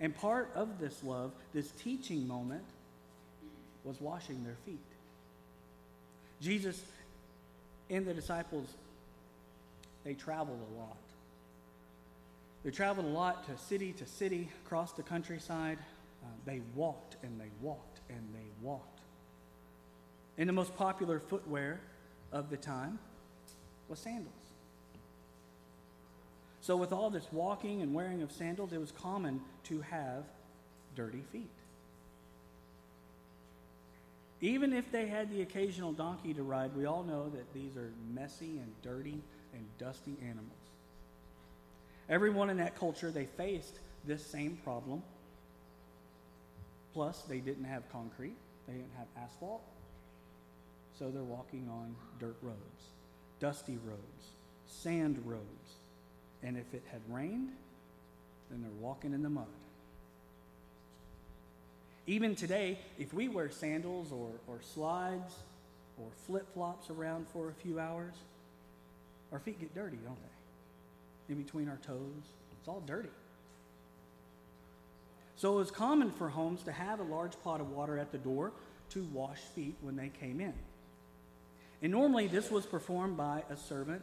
And 0.00 0.14
part 0.14 0.50
of 0.54 0.78
this 0.78 1.02
love, 1.04 1.32
this 1.52 1.70
teaching 1.70 2.26
moment, 2.26 2.64
was 3.84 4.00
washing 4.00 4.42
their 4.44 4.56
feet. 4.66 4.78
Jesus 6.40 6.82
and 7.90 8.06
the 8.06 8.14
disciples, 8.14 8.68
they 10.04 10.14
traveled 10.14 10.60
a 10.74 10.78
lot. 10.78 10.96
They 12.64 12.70
traveled 12.70 13.06
a 13.06 13.10
lot 13.10 13.46
to 13.48 13.58
city 13.64 13.92
to 13.94 14.06
city, 14.06 14.48
across 14.64 14.92
the 14.92 15.02
countryside. 15.02 15.78
Uh, 16.22 16.28
they 16.46 16.60
walked 16.74 17.16
and 17.22 17.38
they 17.40 17.50
walked 17.60 18.00
and 18.08 18.26
they 18.34 18.46
walked. 18.62 19.00
And 20.38 20.48
the 20.48 20.52
most 20.52 20.74
popular 20.76 21.20
footwear 21.20 21.80
of 22.32 22.50
the 22.50 22.56
time 22.56 22.98
was 23.88 23.98
sandals. 23.98 24.32
So, 26.62 26.76
with 26.76 26.92
all 26.92 27.10
this 27.10 27.26
walking 27.30 27.82
and 27.82 27.92
wearing 27.92 28.22
of 28.22 28.32
sandals, 28.32 28.72
it 28.72 28.80
was 28.80 28.90
common 28.90 29.42
to 29.64 29.82
have 29.82 30.24
dirty 30.96 31.22
feet. 31.30 31.50
Even 34.40 34.72
if 34.72 34.90
they 34.90 35.06
had 35.06 35.30
the 35.30 35.42
occasional 35.42 35.92
donkey 35.92 36.32
to 36.34 36.42
ride, 36.42 36.74
we 36.74 36.86
all 36.86 37.02
know 37.02 37.28
that 37.28 37.52
these 37.52 37.76
are 37.76 37.92
messy 38.14 38.58
and 38.58 38.72
dirty 38.82 39.22
and 39.54 39.66
dusty 39.78 40.16
animals. 40.22 40.50
Everyone 42.08 42.50
in 42.50 42.58
that 42.58 42.78
culture, 42.78 43.10
they 43.10 43.24
faced 43.24 43.78
this 44.06 44.24
same 44.24 44.58
problem. 44.62 45.02
Plus, 46.92 47.22
they 47.22 47.38
didn't 47.38 47.64
have 47.64 47.90
concrete, 47.90 48.36
they 48.66 48.74
didn't 48.74 48.94
have 48.96 49.06
asphalt, 49.24 49.62
so 50.98 51.10
they're 51.10 51.22
walking 51.22 51.68
on 51.70 51.94
dirt 52.20 52.36
roads, 52.42 52.88
dusty 53.40 53.78
roads, 53.84 54.26
sand 54.66 55.20
roads. 55.24 55.42
And 56.42 56.56
if 56.56 56.72
it 56.74 56.82
had 56.92 57.00
rained, 57.08 57.50
then 58.50 58.62
they're 58.62 58.80
walking 58.80 59.12
in 59.12 59.22
the 59.22 59.30
mud. 59.30 59.46
Even 62.06 62.34
today, 62.36 62.78
if 62.98 63.14
we 63.14 63.28
wear 63.28 63.50
sandals 63.50 64.12
or, 64.12 64.30
or 64.46 64.60
slides 64.60 65.34
or 65.98 66.06
flip 66.26 66.46
flops 66.52 66.90
around 66.90 67.26
for 67.32 67.48
a 67.48 67.54
few 67.54 67.80
hours, 67.80 68.12
our 69.34 69.40
feet 69.40 69.58
get 69.60 69.74
dirty, 69.74 69.98
don't 70.04 70.16
they? 70.16 71.34
In 71.34 71.42
between 71.42 71.68
our 71.68 71.78
toes, 71.84 72.22
it's 72.58 72.68
all 72.68 72.82
dirty. 72.86 73.10
So 75.36 75.54
it 75.54 75.56
was 75.56 75.70
common 75.72 76.12
for 76.12 76.28
homes 76.28 76.62
to 76.62 76.72
have 76.72 77.00
a 77.00 77.02
large 77.02 77.32
pot 77.42 77.60
of 77.60 77.70
water 77.70 77.98
at 77.98 78.12
the 78.12 78.18
door 78.18 78.52
to 78.90 79.02
wash 79.12 79.40
feet 79.54 79.74
when 79.82 79.96
they 79.96 80.10
came 80.20 80.40
in. 80.40 80.54
And 81.82 81.90
normally 81.90 82.28
this 82.28 82.50
was 82.50 82.64
performed 82.64 83.16
by 83.16 83.42
a 83.50 83.56
servant 83.56 84.02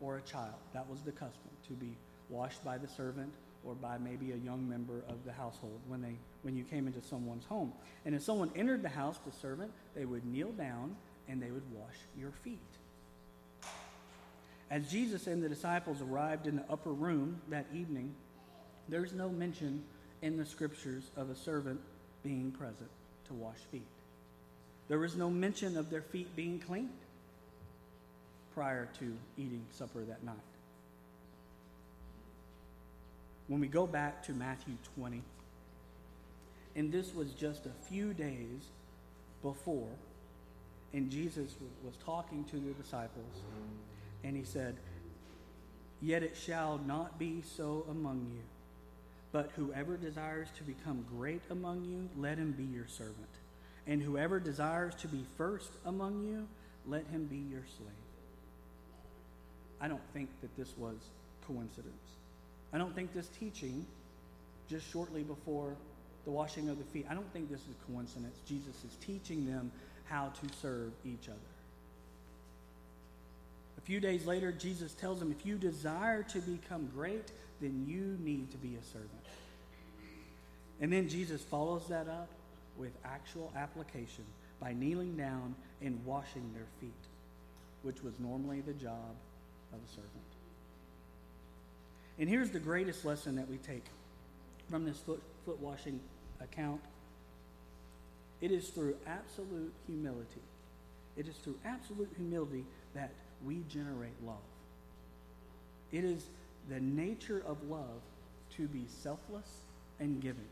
or 0.00 0.16
a 0.16 0.20
child. 0.22 0.56
That 0.74 0.90
was 0.90 1.00
the 1.02 1.12
custom, 1.12 1.50
to 1.68 1.74
be 1.74 1.96
washed 2.28 2.64
by 2.64 2.76
the 2.76 2.88
servant 2.88 3.32
or 3.64 3.74
by 3.74 3.98
maybe 3.98 4.32
a 4.32 4.36
young 4.36 4.68
member 4.68 5.04
of 5.08 5.24
the 5.24 5.32
household 5.32 5.78
when, 5.86 6.02
they, 6.02 6.16
when 6.42 6.56
you 6.56 6.64
came 6.64 6.88
into 6.88 7.00
someone's 7.00 7.44
home. 7.44 7.72
And 8.04 8.16
if 8.16 8.22
someone 8.22 8.50
entered 8.56 8.82
the 8.82 8.88
house, 8.88 9.20
the 9.24 9.30
servant, 9.30 9.70
they 9.94 10.06
would 10.06 10.24
kneel 10.24 10.50
down 10.50 10.96
and 11.28 11.40
they 11.40 11.52
would 11.52 11.62
wash 11.72 11.94
your 12.18 12.32
feet. 12.32 12.58
As 14.72 14.90
Jesus 14.90 15.26
and 15.26 15.42
the 15.42 15.50
disciples 15.50 16.00
arrived 16.00 16.46
in 16.46 16.56
the 16.56 16.64
upper 16.70 16.92
room 16.92 17.42
that 17.50 17.66
evening, 17.74 18.14
there's 18.88 19.12
no 19.12 19.28
mention 19.28 19.84
in 20.22 20.38
the 20.38 20.46
scriptures 20.46 21.10
of 21.14 21.28
a 21.28 21.36
servant 21.36 21.78
being 22.24 22.50
present 22.52 22.88
to 23.26 23.34
wash 23.34 23.58
feet. 23.70 23.86
There 24.88 25.04
is 25.04 25.14
no 25.14 25.28
mention 25.28 25.76
of 25.76 25.90
their 25.90 26.00
feet 26.00 26.34
being 26.34 26.58
cleaned 26.58 26.88
prior 28.54 28.88
to 28.98 29.14
eating 29.36 29.62
supper 29.72 30.04
that 30.04 30.24
night. 30.24 30.36
When 33.48 33.60
we 33.60 33.66
go 33.66 33.86
back 33.86 34.22
to 34.24 34.32
Matthew 34.32 34.74
20, 34.96 35.20
and 36.76 36.90
this 36.90 37.14
was 37.14 37.32
just 37.32 37.66
a 37.66 37.90
few 37.90 38.14
days 38.14 38.70
before, 39.42 39.90
and 40.94 41.10
Jesus 41.10 41.56
was 41.84 41.94
talking 42.06 42.44
to 42.44 42.56
the 42.56 42.72
disciples, 42.82 43.42
and 44.24 44.36
he 44.36 44.44
said, 44.44 44.76
Yet 46.00 46.22
it 46.22 46.36
shall 46.36 46.80
not 46.86 47.18
be 47.18 47.42
so 47.56 47.86
among 47.88 48.26
you. 48.32 48.42
But 49.30 49.50
whoever 49.56 49.96
desires 49.96 50.48
to 50.58 50.64
become 50.64 51.06
great 51.16 51.40
among 51.50 51.84
you, 51.84 52.08
let 52.20 52.38
him 52.38 52.52
be 52.52 52.64
your 52.64 52.86
servant. 52.86 53.16
And 53.86 54.02
whoever 54.02 54.38
desires 54.38 54.94
to 54.96 55.08
be 55.08 55.24
first 55.36 55.70
among 55.86 56.24
you, 56.24 56.46
let 56.86 57.06
him 57.06 57.24
be 57.26 57.36
your 57.36 57.62
slave. 57.76 57.88
I 59.80 59.88
don't 59.88 60.02
think 60.12 60.28
that 60.42 60.56
this 60.56 60.72
was 60.76 60.96
coincidence. 61.46 61.94
I 62.72 62.78
don't 62.78 62.94
think 62.94 63.12
this 63.14 63.28
teaching 63.40 63.86
just 64.68 64.90
shortly 64.90 65.22
before 65.22 65.74
the 66.24 66.30
washing 66.30 66.68
of 66.68 66.78
the 66.78 66.84
feet. 66.84 67.06
I 67.10 67.14
don't 67.14 67.30
think 67.32 67.50
this 67.50 67.60
is 67.60 67.74
coincidence. 67.90 68.36
Jesus 68.46 68.76
is 68.84 68.96
teaching 69.04 69.46
them 69.46 69.72
how 70.08 70.26
to 70.28 70.56
serve 70.60 70.92
each 71.04 71.28
other. 71.28 71.51
Few 73.84 74.00
days 74.00 74.26
later, 74.26 74.52
Jesus 74.52 74.92
tells 74.94 75.18
them, 75.18 75.32
if 75.32 75.44
you 75.44 75.56
desire 75.56 76.22
to 76.24 76.40
become 76.40 76.88
great, 76.94 77.32
then 77.60 77.84
you 77.86 78.16
need 78.24 78.50
to 78.52 78.56
be 78.58 78.76
a 78.76 78.82
servant. 78.84 79.10
And 80.80 80.92
then 80.92 81.08
Jesus 81.08 81.42
follows 81.42 81.86
that 81.88 82.08
up 82.08 82.28
with 82.76 82.92
actual 83.04 83.52
application 83.56 84.24
by 84.60 84.72
kneeling 84.72 85.16
down 85.16 85.54
and 85.80 86.04
washing 86.04 86.50
their 86.54 86.66
feet, 86.80 86.92
which 87.82 88.02
was 88.02 88.14
normally 88.18 88.60
the 88.60 88.72
job 88.72 89.14
of 89.72 89.78
a 89.78 89.88
servant. 89.88 90.10
And 92.18 92.28
here's 92.28 92.50
the 92.50 92.60
greatest 92.60 93.04
lesson 93.04 93.36
that 93.36 93.48
we 93.48 93.56
take 93.56 93.84
from 94.70 94.84
this 94.84 94.98
foot, 94.98 95.22
foot 95.44 95.60
washing 95.60 96.00
account 96.40 96.80
it 98.42 98.50
is 98.50 98.68
through 98.70 98.96
absolute 99.06 99.72
humility. 99.86 100.42
It 101.16 101.28
is 101.28 101.36
through 101.36 101.58
absolute 101.64 102.10
humility 102.16 102.64
that 102.92 103.12
we 103.46 103.62
generate 103.68 104.22
love. 104.24 104.36
It 105.90 106.04
is 106.04 106.24
the 106.68 106.80
nature 106.80 107.42
of 107.46 107.68
love 107.68 108.00
to 108.56 108.66
be 108.68 108.84
selfless 109.02 109.48
and 110.00 110.20
giving. 110.20 110.48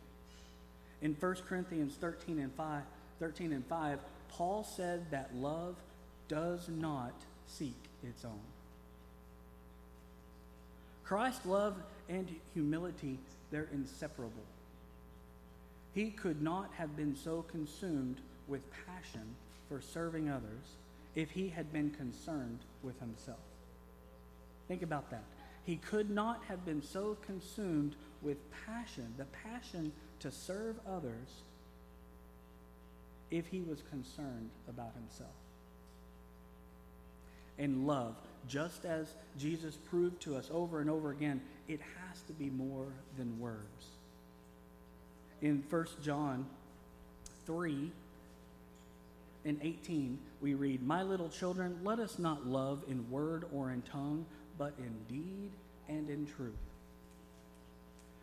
In 1.03 1.17
1 1.19 1.35
Corinthians 1.49 1.95
13 2.01 2.39
and 2.39 2.53
5, 2.55 2.83
13 3.19 3.53
and 3.53 3.67
5, 3.67 3.99
Paul 4.29 4.65
said 4.65 5.11
that 5.11 5.35
love 5.35 5.77
does 6.29 6.69
not 6.69 7.15
seek 7.47 7.77
its 8.03 8.25
own. 8.25 8.41
Christ's 11.05 11.45
love 11.47 11.75
and 12.09 12.29
humility, 12.55 13.19
they're 13.51 13.69
inseparable. 13.73 14.45
He 15.93 16.11
could 16.11 16.41
not 16.41 16.71
have 16.77 16.97
been 16.97 17.17
so 17.17 17.43
consumed 17.51 18.19
with 18.47 18.63
passion 18.87 19.35
for 19.69 19.81
serving 19.81 20.29
others 20.29 20.77
if 21.15 21.31
he 21.31 21.49
had 21.49 21.73
been 21.73 21.91
concerned 21.91 22.61
with 22.83 22.99
himself. 23.01 23.39
Think 24.69 24.83
about 24.83 25.11
that. 25.11 25.25
He 25.65 25.77
could 25.77 26.11
not 26.11 26.43
have 26.49 26.65
been 26.65 26.83
so 26.83 27.17
consumed 27.27 27.97
with 28.23 28.39
passion, 28.67 29.15
the 29.17 29.27
passion 29.27 29.93
to 30.21 30.31
serve 30.31 30.77
others, 30.89 31.43
if 33.31 33.47
he 33.47 33.61
was 33.61 33.83
concerned 33.91 34.51
about 34.69 34.93
himself. 34.95 35.31
And 37.59 37.87
love, 37.87 38.17
just 38.49 38.85
as 38.85 39.15
Jesus 39.39 39.77
proved 39.77 40.21
to 40.23 40.37
us 40.37 40.51
over 40.53 40.81
and 40.81 40.89
over 40.89 41.11
again, 41.11 41.41
it 41.69 41.81
has 41.81 42.23
to 42.23 42.33
be 42.33 42.49
more 42.51 42.87
than 43.17 43.39
words 43.39 43.87
in 45.43 45.65
1 45.69 45.87
John 46.03 46.47
3 47.47 47.91
and 49.45 49.59
18, 49.63 50.19
we 50.41 50.55
read, 50.55 50.83
My 50.83 51.03
little 51.03 51.29
children, 51.29 51.79
let 51.83 51.99
us 51.99 52.19
not 52.19 52.47
love 52.47 52.85
in 52.89 53.11
word 53.11 53.45
or 53.53 53.71
in 53.71 53.83
tongue, 53.83 54.27
but 54.59 54.75
in 54.79 54.95
deed 55.09 55.51
and 55.89 56.11
in 56.11 56.27
truth. 56.27 56.53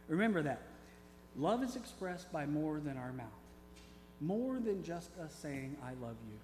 Remember 0.07 0.41
that. 0.43 0.62
Love 1.36 1.63
is 1.63 1.75
expressed 1.75 2.31
by 2.31 2.45
more 2.45 2.79
than 2.79 2.97
our 2.97 3.12
mouth, 3.12 3.27
more 4.21 4.59
than 4.59 4.83
just 4.83 5.09
us 5.19 5.33
saying, 5.41 5.75
I 5.83 5.89
love 6.01 6.15
you. 6.29 6.38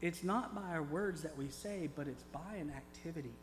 It's 0.00 0.22
not 0.24 0.54
by 0.54 0.72
our 0.72 0.82
words 0.82 1.22
that 1.22 1.36
we 1.38 1.48
say, 1.48 1.88
but 1.94 2.06
it's 2.06 2.22
by 2.24 2.56
an 2.58 2.72
activity. 2.76 3.34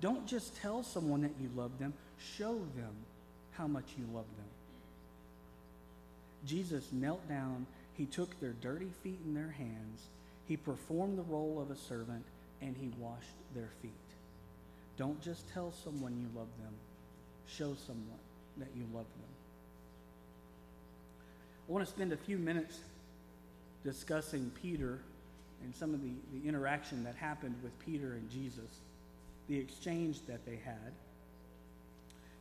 Don't 0.00 0.26
just 0.26 0.56
tell 0.56 0.82
someone 0.82 1.22
that 1.22 1.34
you 1.40 1.50
love 1.54 1.78
them, 1.78 1.94
show 2.36 2.54
them 2.76 2.94
how 3.52 3.66
much 3.66 3.86
you 3.96 4.04
love 4.12 4.26
them. 4.36 4.46
Jesus 6.46 6.88
knelt 6.92 7.26
down, 7.28 7.66
he 8.00 8.06
took 8.06 8.40
their 8.40 8.54
dirty 8.62 8.88
feet 9.02 9.18
in 9.26 9.34
their 9.34 9.50
hands, 9.50 10.08
he 10.48 10.56
performed 10.56 11.18
the 11.18 11.22
role 11.24 11.60
of 11.60 11.70
a 11.70 11.76
servant, 11.76 12.24
and 12.62 12.74
he 12.74 12.90
washed 12.98 13.36
their 13.54 13.68
feet. 13.82 13.92
Don't 14.96 15.20
just 15.20 15.46
tell 15.52 15.70
someone 15.84 16.16
you 16.18 16.26
love 16.34 16.48
them, 16.62 16.72
show 17.46 17.76
someone 17.86 18.18
that 18.56 18.68
you 18.74 18.84
love 18.84 19.04
them. 19.04 19.28
I 21.68 21.72
want 21.72 21.84
to 21.84 21.90
spend 21.90 22.14
a 22.14 22.16
few 22.16 22.38
minutes 22.38 22.78
discussing 23.84 24.50
Peter 24.62 25.00
and 25.62 25.76
some 25.76 25.92
of 25.92 26.00
the, 26.02 26.40
the 26.40 26.48
interaction 26.48 27.04
that 27.04 27.16
happened 27.16 27.56
with 27.62 27.78
Peter 27.84 28.14
and 28.14 28.30
Jesus, 28.30 28.80
the 29.46 29.58
exchange 29.58 30.20
that 30.26 30.46
they 30.46 30.58
had. 30.64 30.94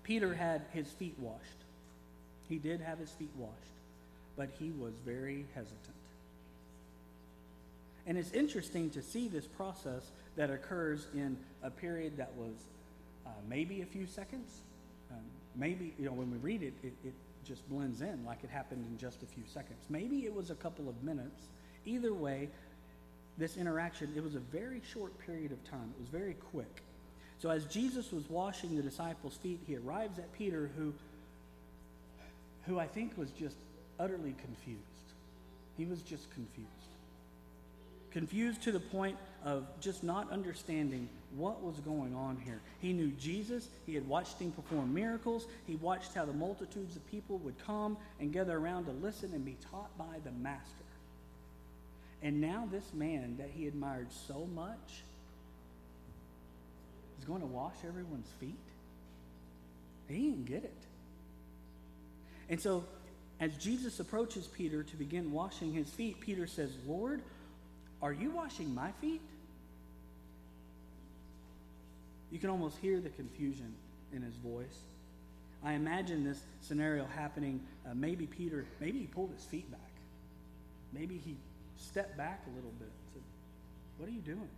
Peter 0.04 0.34
had 0.34 0.62
his 0.72 0.88
feet 0.88 1.16
washed. 1.20 1.44
He 2.48 2.60
did 2.60 2.80
have 2.80 2.98
his 2.98 3.12
feet 3.12 3.32
washed, 3.36 3.79
but 4.40 4.50
he 4.58 4.72
was 4.80 4.94
very 5.06 5.46
hesitant. 5.54 6.00
And 8.08 8.18
it's 8.18 8.32
interesting 8.32 8.90
to 8.92 9.02
see 9.02 9.28
this 9.28 9.46
process 9.46 10.12
that 10.38 10.50
occurs 10.50 11.08
in 11.14 11.36
a 11.62 11.70
period 11.70 12.16
that 12.16 12.32
was 12.38 12.54
uh, 13.28 13.32
maybe 13.50 13.82
a 13.82 13.86
few 13.86 14.08
seconds. 14.08 14.62
Um, 15.12 15.18
maybe, 15.58 15.94
you 16.00 16.06
know, 16.06 16.14
when 16.14 16.32
we 16.32 16.38
read 16.38 16.64
it, 16.64 16.74
it, 16.82 16.94
it 17.04 17.14
just 17.46 17.68
blends 17.70 18.00
in 18.00 18.24
like 18.26 18.42
it 18.42 18.50
happened 18.50 18.86
in 18.90 18.98
just 18.98 19.22
a 19.24 19.26
few 19.26 19.44
seconds. 19.46 19.78
Maybe 19.90 20.20
it 20.20 20.34
was 20.34 20.52
a 20.52 20.56
couple 20.56 20.88
of 20.88 21.04
minutes. 21.04 21.48
Either 21.86 22.14
way, 22.14 22.48
this 23.38 23.58
interaction, 23.58 24.10
it 24.16 24.24
was 24.24 24.36
a 24.36 24.40
very 24.40 24.82
short 24.94 25.12
period 25.26 25.52
of 25.52 25.62
time. 25.70 25.94
It 25.98 26.00
was 26.00 26.10
very 26.10 26.36
quick. 26.54 26.82
So 27.40 27.50
as 27.50 27.66
Jesus 27.66 28.14
was 28.14 28.30
washing 28.30 28.78
the 28.78 28.84
disciples' 28.84 29.36
feet, 29.36 29.60
he 29.68 29.76
arrives 29.76 30.18
at 30.18 30.32
Peter, 30.32 30.72
who, 30.78 30.94
who 32.68 32.80
I 32.80 32.88
think 32.88 33.18
was 33.18 33.32
just 33.32 33.58
utterly 34.00 34.34
confused. 34.42 34.84
He 35.78 35.86
was 35.86 36.02
just 36.02 36.32
confused. 36.32 36.70
Confused 38.12 38.64
to 38.64 38.72
the 38.72 38.80
point 38.80 39.18
of 39.46 39.66
just 39.80 40.04
not 40.04 40.32
understanding 40.32 41.08
what 41.36 41.62
was 41.62 41.76
going 41.82 42.16
on 42.16 42.38
here. 42.44 42.60
He 42.80 42.92
knew 42.92 43.12
Jesus. 43.12 43.68
He 43.86 43.94
had 43.94 44.08
watched 44.08 44.40
him 44.40 44.52
perform 44.52 44.94
miracles. 44.94 45.46
He 45.68 45.76
watched 45.76 46.16
how 46.16 46.26
the 46.26 46.34
multitudes 46.34 46.96
of 46.96 47.06
people 47.12 47.38
would 47.40 47.56
come 47.66 47.98
and 48.20 48.34
gather 48.34 48.58
around 48.58 48.86
to 48.86 48.92
listen 48.92 49.32
and 49.34 49.46
be 49.46 49.58
taught 49.72 49.96
by 49.98 50.18
the 50.24 50.32
Master. 50.32 50.74
And 52.22 52.42
now, 52.42 52.68
this 52.70 52.94
man 52.94 53.38
that 53.38 53.50
he 53.56 53.68
admired 53.68 54.08
so 54.28 54.48
much 54.54 55.04
is 57.18 57.26
going 57.26 57.42
to 57.42 57.48
wash 57.48 57.76
everyone's 57.88 58.30
feet? 58.40 58.58
He 60.10 60.30
didn't 60.30 60.46
get 60.46 60.64
it. 60.64 60.74
And 62.50 62.60
so, 62.60 62.84
as 63.40 63.56
Jesus 63.58 64.00
approaches 64.00 64.48
Peter 64.48 64.84
to 64.84 64.96
begin 64.98 65.32
washing 65.32 65.74
his 65.74 65.90
feet, 65.90 66.20
Peter 66.20 66.46
says, 66.46 66.72
Lord, 66.86 67.22
are 68.02 68.14
you 68.14 68.32
washing 68.32 68.74
my 68.74 68.92
feet? 69.00 69.22
You 72.32 72.40
can 72.40 72.50
almost 72.50 72.78
hear 72.78 73.00
the 73.00 73.10
confusion 73.10 73.74
in 74.14 74.22
his 74.22 74.36
voice. 74.36 74.80
I 75.64 75.74
imagine 75.74 76.24
this 76.24 76.40
scenario 76.62 77.06
happening. 77.06 77.62
Uh, 77.86 77.94
maybe 77.94 78.26
Peter, 78.28 78.66
maybe 78.80 79.00
he 79.00 79.08
pulled 79.08 79.32
his 79.34 79.44
feet 79.44 79.70
back. 79.72 79.80
Maybe 80.94 81.22
he 81.24 81.36
stepped 81.78 82.18
back 82.18 82.44
a 82.46 82.56
little 82.56 82.72
bit 82.80 82.90
said, 83.14 83.22
What 83.98 84.10
are 84.10 84.12
you 84.12 84.22
doing? 84.22 84.50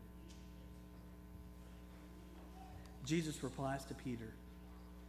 Jesus 3.05 3.41
replies 3.43 3.83
to 3.85 3.93
Peter, 3.93 4.31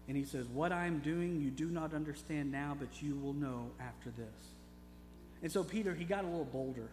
and 0.08 0.16
he 0.16 0.24
says, 0.24 0.46
What 0.48 0.72
I 0.72 0.86
am 0.86 0.98
doing 1.00 1.40
you 1.40 1.50
do 1.50 1.66
not 1.70 1.94
understand 1.94 2.50
now, 2.50 2.76
but 2.78 3.02
you 3.02 3.16
will 3.16 3.34
know 3.34 3.70
after 3.80 4.10
this. 4.10 4.48
And 5.42 5.50
so 5.50 5.64
Peter, 5.64 5.94
he 5.94 6.04
got 6.04 6.24
a 6.24 6.26
little 6.26 6.44
bolder. 6.44 6.88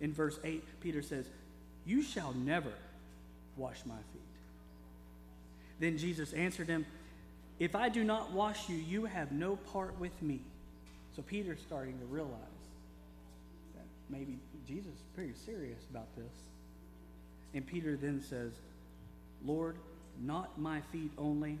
In 0.00 0.12
verse 0.12 0.38
8, 0.42 0.62
Peter 0.80 1.02
says, 1.02 1.26
You 1.86 2.02
shall 2.02 2.32
never 2.32 2.72
wash 3.56 3.78
my 3.86 3.94
feet. 3.94 4.22
Then 5.80 5.98
Jesus 5.98 6.32
answered 6.32 6.68
him, 6.68 6.86
If 7.58 7.74
I 7.74 7.88
do 7.88 8.04
not 8.04 8.32
wash 8.32 8.68
you, 8.68 8.76
you 8.76 9.04
have 9.04 9.32
no 9.32 9.56
part 9.56 9.98
with 9.98 10.20
me. 10.22 10.40
So 11.16 11.22
Peter's 11.22 11.60
starting 11.60 11.98
to 11.98 12.04
realize 12.06 12.32
that 13.74 13.84
maybe 14.10 14.38
Jesus 14.66 14.92
is 14.92 15.02
pretty 15.14 15.34
serious 15.44 15.80
about 15.90 16.14
this. 16.16 16.32
And 17.54 17.64
Peter 17.66 17.96
then 17.96 18.20
says, 18.20 18.52
Lord, 19.44 19.76
not 20.20 20.58
my 20.58 20.80
feet 20.92 21.12
only, 21.18 21.58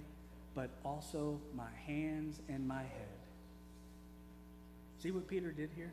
but 0.54 0.70
also 0.84 1.40
my 1.56 1.70
hands 1.86 2.40
and 2.48 2.66
my 2.66 2.82
head. 2.82 3.14
See 5.02 5.10
what 5.10 5.26
Peter 5.28 5.50
did 5.50 5.70
here? 5.76 5.92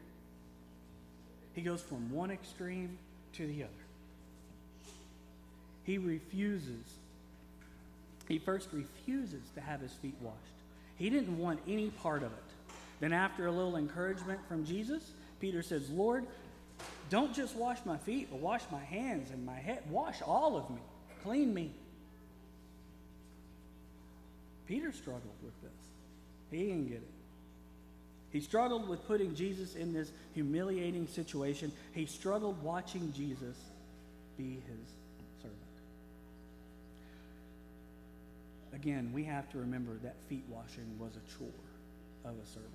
He 1.53 1.61
goes 1.61 1.81
from 1.81 2.11
one 2.11 2.31
extreme 2.31 2.97
to 3.33 3.45
the 3.45 3.63
other. 3.63 3.71
He 5.83 5.97
refuses, 5.97 6.85
he 8.27 8.39
first 8.39 8.69
refuses 8.71 9.41
to 9.55 9.61
have 9.61 9.81
his 9.81 9.91
feet 9.93 10.15
washed. 10.21 10.37
He 10.97 11.09
didn't 11.09 11.37
want 11.37 11.59
any 11.67 11.89
part 11.89 12.23
of 12.23 12.31
it. 12.31 12.37
Then, 12.99 13.13
after 13.13 13.47
a 13.47 13.51
little 13.51 13.77
encouragement 13.77 14.39
from 14.47 14.63
Jesus, 14.63 15.11
Peter 15.39 15.63
says, 15.63 15.89
Lord, 15.89 16.27
don't 17.09 17.33
just 17.33 17.55
wash 17.55 17.79
my 17.83 17.97
feet, 17.97 18.27
but 18.29 18.39
wash 18.39 18.61
my 18.71 18.83
hands 18.83 19.31
and 19.31 19.43
my 19.45 19.55
head. 19.55 19.81
Wash 19.89 20.21
all 20.21 20.55
of 20.55 20.69
me. 20.69 20.81
Clean 21.23 21.51
me. 21.51 21.71
Peter 24.71 24.93
struggled 24.93 25.35
with 25.43 25.61
this. 25.61 25.71
He 26.49 26.67
didn't 26.67 26.87
get 26.87 26.99
it. 26.99 27.11
He 28.31 28.39
struggled 28.39 28.87
with 28.87 29.05
putting 29.05 29.35
Jesus 29.35 29.75
in 29.75 29.91
this 29.91 30.09
humiliating 30.33 31.09
situation. 31.09 31.73
He 31.91 32.05
struggled 32.05 32.63
watching 32.63 33.11
Jesus 33.11 33.57
be 34.37 34.61
his 34.65 34.87
servant. 35.41 35.57
Again, 38.73 39.11
we 39.13 39.25
have 39.25 39.51
to 39.51 39.57
remember 39.57 39.97
that 40.03 40.15
feet 40.29 40.45
washing 40.47 40.97
was 40.97 41.11
a 41.17 41.37
chore 41.37 41.49
of 42.23 42.31
a 42.31 42.47
servant, 42.47 42.71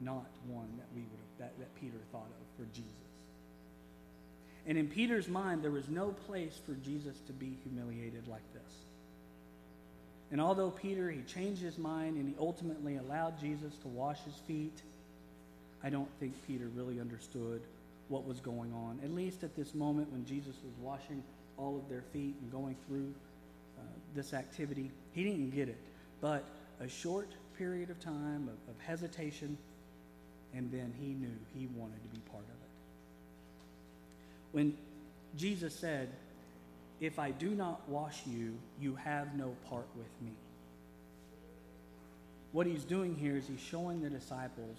not 0.00 0.24
one 0.46 0.72
that 0.78 0.86
we 0.94 1.02
would 1.02 1.10
have, 1.10 1.50
that, 1.50 1.58
that 1.58 1.78
Peter 1.78 1.98
thought 2.12 2.30
of 2.30 2.56
for 2.56 2.64
Jesus. 2.74 2.92
And 4.66 4.78
in 4.78 4.88
Peter's 4.88 5.28
mind, 5.28 5.62
there 5.62 5.70
was 5.70 5.90
no 5.90 6.12
place 6.26 6.58
for 6.64 6.72
Jesus 6.76 7.18
to 7.26 7.34
be 7.34 7.58
humiliated 7.62 8.26
like 8.26 8.54
this. 8.54 8.86
And 10.30 10.40
although 10.40 10.70
Peter, 10.70 11.10
he 11.10 11.22
changed 11.22 11.62
his 11.62 11.78
mind 11.78 12.16
and 12.16 12.28
he 12.28 12.34
ultimately 12.38 12.96
allowed 12.96 13.40
Jesus 13.40 13.74
to 13.82 13.88
wash 13.88 14.18
his 14.24 14.34
feet, 14.46 14.82
I 15.84 15.90
don't 15.90 16.08
think 16.18 16.34
Peter 16.46 16.68
really 16.74 17.00
understood 17.00 17.62
what 18.08 18.26
was 18.26 18.40
going 18.40 18.72
on. 18.72 18.98
At 19.04 19.12
least 19.12 19.44
at 19.44 19.54
this 19.56 19.74
moment 19.74 20.10
when 20.10 20.24
Jesus 20.26 20.54
was 20.64 20.72
washing 20.80 21.22
all 21.56 21.76
of 21.76 21.88
their 21.88 22.02
feet 22.12 22.34
and 22.40 22.50
going 22.50 22.76
through 22.86 23.12
uh, 23.78 23.82
this 24.14 24.34
activity, 24.34 24.90
he 25.12 25.24
didn't 25.24 25.50
get 25.50 25.68
it. 25.68 25.78
But 26.20 26.44
a 26.80 26.88
short 26.88 27.28
period 27.56 27.90
of 27.90 28.00
time 28.00 28.48
of, 28.48 28.74
of 28.74 28.80
hesitation, 28.80 29.56
and 30.54 30.70
then 30.70 30.92
he 31.00 31.08
knew 31.08 31.34
he 31.54 31.68
wanted 31.76 32.02
to 32.02 32.08
be 32.08 32.18
part 32.30 32.44
of 32.44 32.50
it. 32.50 32.70
When 34.52 34.76
Jesus 35.36 35.74
said, 35.74 36.08
If 37.00 37.18
I 37.18 37.30
do 37.30 37.50
not 37.50 37.86
wash 37.88 38.22
you, 38.26 38.54
you 38.80 38.94
have 38.96 39.36
no 39.36 39.54
part 39.68 39.86
with 39.96 40.10
me. 40.22 40.32
What 42.52 42.66
he's 42.66 42.84
doing 42.84 43.14
here 43.14 43.36
is 43.36 43.46
he's 43.46 43.60
showing 43.60 44.02
the 44.02 44.08
disciples 44.08 44.78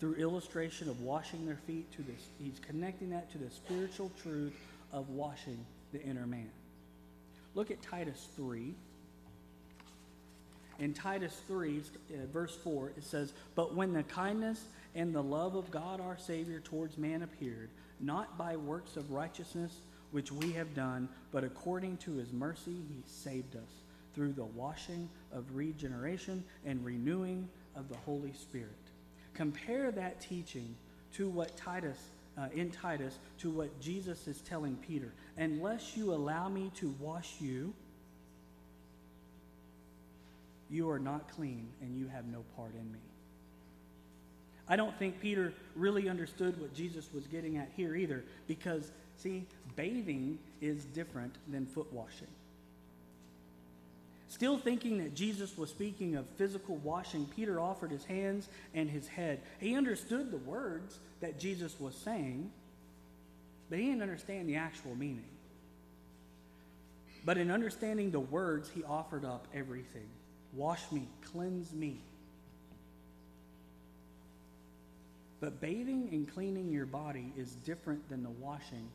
through 0.00 0.14
illustration 0.14 0.88
of 0.88 1.02
washing 1.02 1.44
their 1.46 1.58
feet 1.66 1.90
to 1.92 2.02
this, 2.02 2.20
he's 2.42 2.58
connecting 2.66 3.10
that 3.10 3.30
to 3.32 3.38
the 3.38 3.50
spiritual 3.50 4.10
truth 4.22 4.54
of 4.92 5.10
washing 5.10 5.64
the 5.92 6.02
inner 6.02 6.26
man. 6.26 6.50
Look 7.54 7.70
at 7.70 7.82
Titus 7.82 8.28
3. 8.36 8.74
In 10.78 10.94
Titus 10.94 11.38
3, 11.46 11.78
uh, 11.78 12.26
verse 12.32 12.56
4, 12.64 12.92
it 12.96 13.04
says, 13.04 13.34
But 13.54 13.74
when 13.74 13.92
the 13.92 14.02
kindness 14.04 14.64
and 14.94 15.14
the 15.14 15.22
love 15.22 15.54
of 15.54 15.70
God 15.70 16.00
our 16.00 16.16
Savior 16.16 16.60
towards 16.60 16.96
man 16.96 17.22
appeared, 17.22 17.68
not 18.00 18.38
by 18.38 18.56
works 18.56 18.96
of 18.96 19.10
righteousness 19.10 19.74
which 20.10 20.32
we 20.32 20.52
have 20.52 20.74
done, 20.74 21.08
but 21.32 21.44
according 21.44 21.96
to 21.98 22.12
his 22.14 22.32
mercy 22.32 22.76
he 22.88 23.02
saved 23.06 23.56
us 23.56 23.70
through 24.14 24.32
the 24.32 24.44
washing 24.44 25.08
of 25.32 25.44
regeneration 25.54 26.42
and 26.66 26.84
renewing 26.84 27.48
of 27.76 27.88
the 27.88 27.96
Holy 27.98 28.32
Spirit. 28.32 28.68
Compare 29.34 29.92
that 29.92 30.20
teaching 30.20 30.74
to 31.14 31.28
what 31.28 31.56
Titus, 31.56 31.98
uh, 32.36 32.48
in 32.54 32.70
Titus, 32.70 33.18
to 33.38 33.50
what 33.50 33.80
Jesus 33.80 34.26
is 34.26 34.40
telling 34.40 34.76
Peter. 34.76 35.12
Unless 35.36 35.96
you 35.96 36.12
allow 36.12 36.48
me 36.48 36.70
to 36.76 36.94
wash 36.98 37.34
you, 37.40 37.72
you 40.68 40.88
are 40.90 40.98
not 40.98 41.28
clean 41.36 41.68
and 41.80 41.96
you 41.96 42.08
have 42.08 42.26
no 42.26 42.44
part 42.56 42.72
in 42.74 42.92
me. 42.92 42.98
I 44.68 44.76
don't 44.76 44.96
think 45.00 45.20
Peter 45.20 45.52
really 45.74 46.08
understood 46.08 46.60
what 46.60 46.72
Jesus 46.74 47.08
was 47.12 47.26
getting 47.26 47.56
at 47.56 47.70
here 47.76 47.96
either, 47.96 48.22
because, 48.46 48.92
see, 49.22 49.46
bathing 49.76 50.38
is 50.60 50.84
different 50.84 51.34
than 51.48 51.66
foot 51.66 51.92
washing. 51.92 52.28
Still 54.28 54.58
thinking 54.58 54.98
that 54.98 55.14
Jesus 55.14 55.58
was 55.58 55.70
speaking 55.70 56.14
of 56.14 56.24
physical 56.36 56.76
washing, 56.76 57.26
Peter 57.34 57.58
offered 57.58 57.90
his 57.90 58.04
hands 58.04 58.48
and 58.74 58.88
his 58.88 59.08
head. 59.08 59.40
He 59.58 59.76
understood 59.76 60.30
the 60.30 60.36
words 60.38 60.98
that 61.20 61.38
Jesus 61.38 61.78
was 61.80 61.96
saying, 61.96 62.50
but 63.68 63.78
he 63.78 63.86
didn't 63.86 64.02
understand 64.02 64.48
the 64.48 64.56
actual 64.56 64.94
meaning. 64.94 65.24
But 67.24 67.38
in 67.38 67.50
understanding 67.50 68.12
the 68.12 68.20
words, 68.20 68.70
he 68.70 68.84
offered 68.84 69.24
up 69.24 69.46
everything 69.54 70.08
wash 70.52 70.90
me, 70.90 71.06
cleanse 71.32 71.72
me. 71.72 72.00
But 75.40 75.60
bathing 75.60 76.08
and 76.12 76.32
cleaning 76.32 76.70
your 76.70 76.86
body 76.86 77.32
is 77.36 77.52
different 77.52 78.08
than 78.08 78.22
the 78.22 78.30
washing 78.30 78.88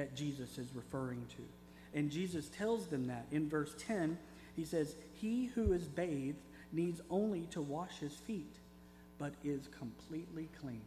that 0.00 0.16
Jesus 0.16 0.56
is 0.56 0.74
referring 0.74 1.26
to. 1.36 1.42
And 1.92 2.10
Jesus 2.10 2.48
tells 2.48 2.86
them 2.86 3.08
that 3.08 3.26
in 3.30 3.50
verse 3.50 3.74
10. 3.86 4.16
He 4.56 4.64
says, 4.64 4.94
He 5.20 5.50
who 5.54 5.74
is 5.74 5.88
bathed 5.88 6.40
needs 6.72 7.02
only 7.10 7.42
to 7.50 7.60
wash 7.60 7.98
his 7.98 8.14
feet, 8.14 8.56
but 9.18 9.34
is 9.44 9.68
completely 9.78 10.48
clean. 10.58 10.80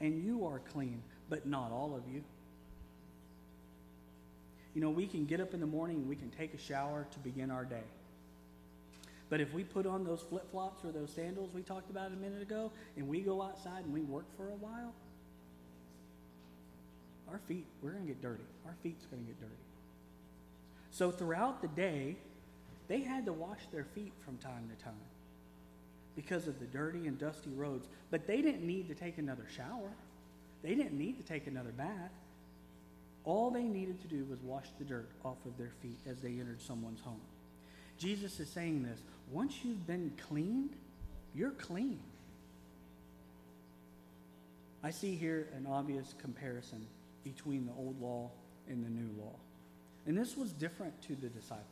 And 0.00 0.22
you 0.22 0.44
are 0.44 0.58
clean, 0.58 1.00
but 1.30 1.46
not 1.46 1.72
all 1.72 1.96
of 1.96 2.12
you. 2.12 2.22
You 4.74 4.82
know, 4.82 4.90
we 4.90 5.06
can 5.06 5.24
get 5.24 5.40
up 5.40 5.54
in 5.54 5.60
the 5.60 5.66
morning 5.66 6.06
we 6.06 6.14
can 6.14 6.28
take 6.28 6.52
a 6.52 6.58
shower 6.58 7.06
to 7.12 7.18
begin 7.20 7.50
our 7.50 7.64
day. 7.64 7.84
But 9.30 9.40
if 9.40 9.54
we 9.54 9.64
put 9.64 9.86
on 9.86 10.04
those 10.04 10.20
flip 10.20 10.50
flops 10.50 10.84
or 10.84 10.92
those 10.92 11.10
sandals 11.10 11.54
we 11.54 11.62
talked 11.62 11.88
about 11.88 12.08
a 12.08 12.16
minute 12.16 12.42
ago, 12.42 12.70
and 12.98 13.08
we 13.08 13.22
go 13.22 13.40
outside 13.40 13.84
and 13.84 13.94
we 13.94 14.02
work 14.02 14.26
for 14.36 14.48
a 14.48 14.56
while, 14.56 14.92
our 17.30 17.40
feet, 17.46 17.66
we're 17.82 17.90
going 17.92 18.06
to 18.06 18.08
get 18.08 18.22
dirty. 18.22 18.44
Our 18.66 18.74
feet's 18.82 19.06
going 19.06 19.22
to 19.22 19.28
get 19.28 19.40
dirty. 19.40 19.54
So 20.90 21.10
throughout 21.10 21.62
the 21.62 21.68
day, 21.68 22.16
they 22.88 23.00
had 23.00 23.26
to 23.26 23.32
wash 23.32 23.60
their 23.72 23.84
feet 23.84 24.12
from 24.24 24.36
time 24.38 24.68
to 24.76 24.84
time 24.84 24.94
because 26.16 26.48
of 26.48 26.58
the 26.58 26.66
dirty 26.66 27.06
and 27.06 27.18
dusty 27.18 27.50
roads. 27.50 27.86
But 28.10 28.26
they 28.26 28.42
didn't 28.42 28.66
need 28.66 28.88
to 28.88 28.94
take 28.94 29.18
another 29.18 29.46
shower, 29.54 29.92
they 30.62 30.74
didn't 30.74 30.98
need 30.98 31.16
to 31.18 31.22
take 31.22 31.46
another 31.46 31.70
bath. 31.70 32.10
All 33.24 33.50
they 33.50 33.64
needed 33.64 34.00
to 34.00 34.08
do 34.08 34.24
was 34.24 34.40
wash 34.42 34.66
the 34.78 34.84
dirt 34.84 35.10
off 35.24 35.36
of 35.44 35.56
their 35.58 35.72
feet 35.82 35.98
as 36.08 36.20
they 36.20 36.30
entered 36.30 36.60
someone's 36.60 37.02
home. 37.02 37.20
Jesus 37.98 38.40
is 38.40 38.48
saying 38.48 38.82
this 38.82 39.00
once 39.30 39.58
you've 39.62 39.86
been 39.86 40.10
cleaned, 40.28 40.70
you're 41.34 41.50
clean. 41.50 42.00
I 44.82 44.90
see 44.90 45.14
here 45.14 45.48
an 45.54 45.66
obvious 45.70 46.14
comparison 46.18 46.86
between 47.24 47.66
the 47.66 47.72
old 47.72 48.00
law 48.00 48.30
and 48.68 48.84
the 48.84 48.88
new 48.88 49.10
law. 49.20 49.34
And 50.06 50.16
this 50.16 50.36
was 50.36 50.52
different 50.52 51.00
to 51.02 51.14
the 51.14 51.28
disciples. 51.28 51.64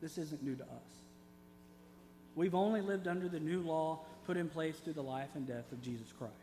This 0.00 0.18
isn't 0.18 0.42
new 0.42 0.56
to 0.56 0.62
us. 0.62 0.90
We've 2.34 2.54
only 2.54 2.80
lived 2.80 3.06
under 3.06 3.28
the 3.28 3.40
new 3.40 3.60
law 3.60 4.00
put 4.26 4.36
in 4.36 4.48
place 4.48 4.76
through 4.78 4.94
the 4.94 5.02
life 5.02 5.30
and 5.34 5.46
death 5.46 5.70
of 5.72 5.82
Jesus 5.82 6.12
Christ. 6.16 6.34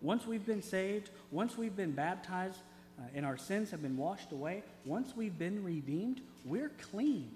Once 0.00 0.26
we've 0.26 0.46
been 0.46 0.62
saved, 0.62 1.10
once 1.32 1.56
we've 1.56 1.74
been 1.74 1.92
baptized, 1.92 2.58
uh, 2.98 3.02
and 3.14 3.26
our 3.26 3.36
sins 3.36 3.70
have 3.70 3.82
been 3.82 3.96
washed 3.96 4.32
away, 4.32 4.62
once 4.84 5.16
we've 5.16 5.38
been 5.38 5.64
redeemed, 5.64 6.20
we're 6.44 6.70
clean. 6.90 7.30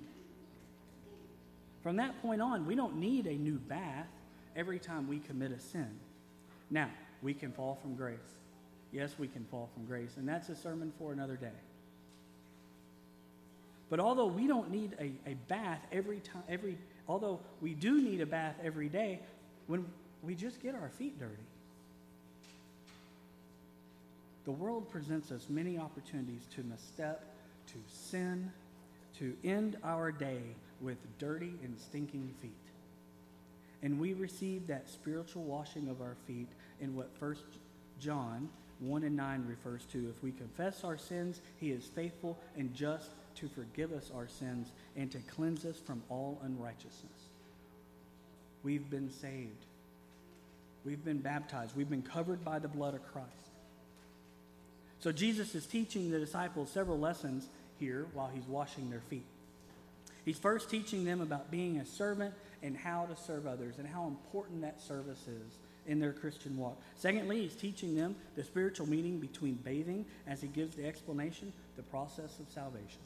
From 1.83 1.97
that 1.97 2.21
point 2.23 2.41
on, 2.41 2.67
we 2.67 2.77
don't 2.77 2.97
need 2.97 3.27
a 3.27 3.35
new 3.35 3.59
bath 3.59 4.07
every 4.55 4.79
time 4.79 5.09
we 5.09 5.19
commit 5.19 5.51
a 5.51 5.59
sin. 5.59 5.89
Now, 6.71 6.91
we 7.23 7.35
can 7.35 7.53
fall 7.53 7.79
from 7.81 7.97
grace. 7.97 8.19
Yes, 8.93 9.15
we 9.19 9.27
can 9.27 9.45
fall 9.47 9.71
from 9.75 9.87
grace, 9.87 10.17
and 10.17 10.29
that's 10.29 10.49
a 10.51 10.57
sermon 10.57 10.93
for 10.99 11.13
another 11.13 11.37
day. 11.37 11.49
But 13.89 14.01
although 14.01 14.27
we 14.27 14.47
don't 14.47 14.71
need 14.71 14.95
a, 15.01 15.31
a 15.31 15.35
bath 15.49 15.81
every 15.91 16.21
time, 16.21 16.43
every, 16.49 16.79
although 17.09 17.41
we 17.61 17.75
do 17.75 18.01
need 18.01 18.21
a 18.21 18.27
bath 18.27 18.57
every 18.63 18.89
day, 18.89 19.21
when 19.67 19.87
we 20.23 20.35
just 20.35 20.63
get 20.63 20.75
our 20.75 20.89
feet 20.91 21.19
dirty. 21.19 21.35
The 24.45 24.53
world 24.53 24.91
presents 24.91 25.31
us 25.31 25.47
many 25.49 25.79
opportunities 25.79 26.47
to 26.57 26.63
misstep, 26.63 27.25
to 27.69 27.75
sin, 27.87 28.51
to 29.19 29.37
end 29.45 29.77
our 29.85 30.11
day 30.11 30.41
with 30.81 30.97
dirty 31.19 31.53
and 31.63 31.79
stinking 31.79 32.35
feet. 32.41 32.51
And 33.83 34.01
we 34.01 34.15
receive 34.15 34.67
that 34.67 34.89
spiritual 34.89 35.43
washing 35.45 35.89
of 35.89 36.01
our 36.01 36.17
feet 36.27 36.49
in 36.81 36.95
what 36.97 37.09
First 37.19 37.45
John 38.01 38.49
1 38.83 39.05
and 39.05 39.17
9 39.17 39.45
refers 39.47 39.85
to. 39.93 40.13
If 40.15 40.23
we 40.23 40.33
confess 40.33 40.85
our 40.85 40.99
sins, 40.99 41.41
he 41.59 41.71
is 41.71 41.85
faithful 41.85 42.39
and 42.57 42.75
just 42.75 43.11
to 43.37 43.49
forgive 43.49 43.93
us 43.93 44.11
our 44.15 44.29
sins 44.29 44.73
and 44.97 45.11
to 45.13 45.19
cleanse 45.19 45.65
us 45.65 45.79
from 45.79 46.03
all 46.09 46.41
unrighteousness. 46.45 47.29
We've 48.63 48.89
been 48.89 49.11
saved. 49.11 49.65
We've 50.85 51.05
been 51.05 51.19
baptized. 51.19 51.77
We've 51.77 51.91
been 51.91 52.03
covered 52.03 52.45
by 52.45 52.59
the 52.59 52.69
blood 52.69 52.95
of 52.95 53.07
Christ. 53.13 53.29
So 55.01 55.13
Jesus 55.13 55.55
is 55.55 55.67
teaching 55.67 56.11
the 56.11 56.19
disciples 56.19 56.71
several 56.71 56.99
lessons 56.99 57.49
here 57.79 58.07
while 58.15 58.31
he's 58.33 58.47
washing 58.47 58.91
their 58.91 59.01
feet. 59.01 59.27
He's 60.25 60.39
first 60.39 60.71
teaching 60.71 61.05
them 61.05 61.21
about 61.21 61.51
being 61.51 61.79
a 61.79 61.87
servant 61.87 62.35
and 62.63 62.77
how 62.77 63.07
to 63.07 63.17
serve 63.17 63.47
others 63.47 63.75
and 63.79 63.87
how 63.89 64.07
important 64.07 64.63
that 64.63 64.81
service 64.81 65.27
is 65.27 65.59
in 65.87 65.99
their 65.99 66.13
Christian 66.13 66.57
walk. 66.57 66.81
Secondly, 66.97 67.43
he's 67.43 67.55
teaching 67.55 67.95
them 67.95 68.15
the 68.37 68.45
spiritual 68.45 68.89
meaning 68.89 69.19
between 69.19 69.55
bathing 69.55 70.05
as 70.27 70.41
he 70.41 70.49
gives 70.49 70.77
the 70.77 70.87
explanation, 70.87 71.53
the 71.77 71.83
process 71.83 72.39
of 72.39 72.47
salvation. 72.51 73.01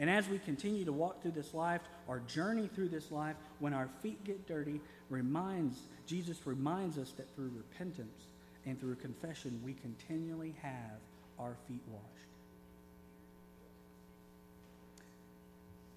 And 0.00 0.10
as 0.10 0.28
we 0.28 0.38
continue 0.38 0.84
to 0.84 0.92
walk 0.92 1.22
through 1.22 1.32
this 1.32 1.54
life, 1.54 1.80
our 2.08 2.18
journey 2.20 2.68
through 2.74 2.88
this 2.88 3.12
life, 3.12 3.36
when 3.60 3.72
our 3.72 3.88
feet 4.02 4.22
get 4.24 4.46
dirty, 4.48 4.80
reminds 5.08 5.78
Jesus 6.06 6.38
reminds 6.44 6.98
us 6.98 7.12
that 7.12 7.32
through 7.34 7.50
repentance 7.56 8.24
and 8.66 8.78
through 8.80 8.96
confession, 8.96 9.60
we 9.64 9.74
continually 9.74 10.54
have 10.60 10.98
our 11.38 11.56
feet 11.68 11.80
washed. 11.90 12.04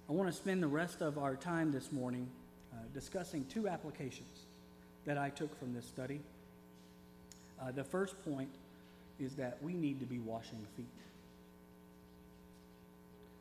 I 0.08 0.12
want 0.12 0.30
to 0.30 0.36
spend 0.36 0.62
the 0.62 0.68
rest 0.68 1.02
of 1.02 1.18
our 1.18 1.36
time 1.36 1.72
this 1.72 1.92
morning 1.92 2.28
uh, 2.72 2.76
discussing 2.94 3.44
two 3.46 3.68
applications 3.68 4.46
that 5.08 5.16
I 5.16 5.30
took 5.30 5.58
from 5.58 5.72
this 5.72 5.86
study. 5.86 6.20
Uh, 7.58 7.72
the 7.72 7.82
first 7.82 8.22
point 8.26 8.50
is 9.18 9.36
that 9.36 9.56
we 9.62 9.72
need 9.72 10.00
to 10.00 10.06
be 10.06 10.18
washing 10.18 10.66
feet. 10.76 10.84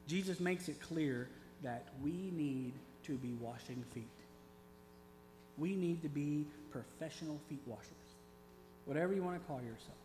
Jesus 0.08 0.40
makes 0.40 0.70
it 0.70 0.80
clear 0.80 1.28
that 1.64 1.84
we 2.02 2.32
need 2.32 2.72
to 3.04 3.16
be 3.18 3.34
washing 3.42 3.84
feet. 3.94 4.08
We 5.58 5.76
need 5.76 6.02
to 6.04 6.08
be 6.08 6.46
professional 6.72 7.38
feet 7.50 7.62
washers, 7.66 7.92
whatever 8.86 9.14
you 9.14 9.22
want 9.22 9.42
to 9.42 9.46
call 9.46 9.58
yourself. 9.58 9.98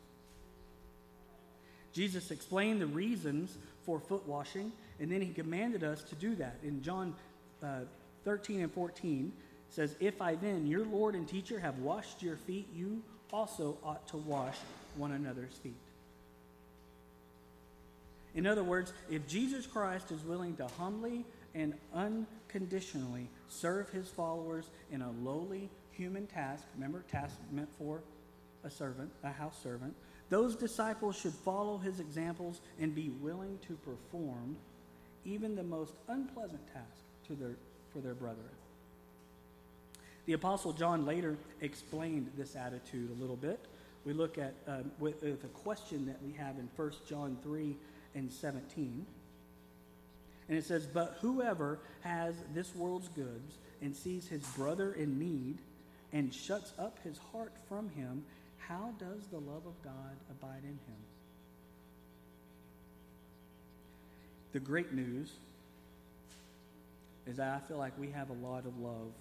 Jesus 1.92 2.32
explained 2.32 2.80
the 2.80 2.86
reasons 2.86 3.56
for 3.86 4.00
foot 4.00 4.26
washing, 4.26 4.72
and 4.98 5.12
then 5.12 5.20
he 5.20 5.28
commanded 5.28 5.84
us 5.84 6.02
to 6.02 6.16
do 6.16 6.34
that. 6.34 6.56
In 6.64 6.82
John 6.82 7.14
uh, 7.62 7.82
13 8.24 8.62
and 8.62 8.72
14, 8.72 9.32
says, 9.72 9.96
If 10.00 10.20
I 10.20 10.34
then, 10.36 10.66
your 10.66 10.84
Lord 10.84 11.14
and 11.14 11.26
teacher, 11.26 11.58
have 11.58 11.78
washed 11.78 12.22
your 12.22 12.36
feet, 12.36 12.68
you 12.74 13.02
also 13.32 13.78
ought 13.82 14.06
to 14.08 14.18
wash 14.18 14.56
one 14.96 15.12
another's 15.12 15.54
feet. 15.54 15.74
In 18.34 18.46
other 18.46 18.64
words, 18.64 18.92
if 19.10 19.26
Jesus 19.26 19.66
Christ 19.66 20.10
is 20.10 20.22
willing 20.24 20.56
to 20.56 20.66
humbly 20.78 21.24
and 21.54 21.74
unconditionally 21.94 23.28
serve 23.48 23.90
his 23.90 24.08
followers 24.08 24.70
in 24.90 25.02
a 25.02 25.10
lowly 25.22 25.68
human 25.90 26.26
task, 26.26 26.64
remember, 26.74 27.04
task 27.10 27.36
meant 27.50 27.68
for 27.78 28.02
a 28.64 28.70
servant, 28.70 29.10
a 29.22 29.30
house 29.30 29.58
servant, 29.62 29.94
those 30.30 30.56
disciples 30.56 31.18
should 31.18 31.34
follow 31.34 31.76
his 31.76 32.00
examples 32.00 32.60
and 32.80 32.94
be 32.94 33.10
willing 33.20 33.58
to 33.66 33.74
perform 33.76 34.56
even 35.24 35.54
the 35.54 35.62
most 35.62 35.92
unpleasant 36.08 36.66
task 36.72 37.02
to 37.26 37.34
their, 37.34 37.56
for 37.92 38.00
their 38.00 38.14
brethren. 38.14 38.48
The 40.26 40.34
Apostle 40.34 40.72
John 40.72 41.04
later 41.04 41.36
explained 41.60 42.30
this 42.36 42.54
attitude 42.54 43.10
a 43.10 43.20
little 43.20 43.36
bit. 43.36 43.58
We 44.04 44.12
look 44.12 44.38
at 44.38 44.54
um, 44.66 44.90
with, 44.98 45.22
with, 45.22 45.44
a 45.44 45.48
question 45.48 46.06
that 46.06 46.22
we 46.22 46.32
have 46.32 46.58
in 46.58 46.68
1 46.76 46.92
John 47.08 47.36
3 47.42 47.76
and 48.14 48.32
17. 48.32 49.06
And 50.48 50.58
it 50.58 50.64
says, 50.64 50.86
But 50.86 51.18
whoever 51.20 51.78
has 52.02 52.34
this 52.54 52.74
world's 52.74 53.08
goods 53.08 53.58
and 53.80 53.94
sees 53.94 54.28
his 54.28 54.42
brother 54.56 54.92
in 54.92 55.18
need 55.18 55.58
and 56.12 56.32
shuts 56.32 56.72
up 56.78 56.98
his 57.02 57.18
heart 57.32 57.52
from 57.68 57.88
him, 57.90 58.24
how 58.58 58.92
does 58.98 59.26
the 59.30 59.38
love 59.38 59.66
of 59.66 59.82
God 59.82 60.16
abide 60.30 60.62
in 60.62 60.70
him? 60.70 61.02
The 64.52 64.60
great 64.60 64.92
news 64.92 65.32
is 67.26 67.36
that 67.36 67.48
I 67.48 67.66
feel 67.66 67.78
like 67.78 67.98
we 67.98 68.10
have 68.10 68.30
a 68.30 68.34
lot 68.34 68.66
of 68.66 68.78
love 68.78 69.12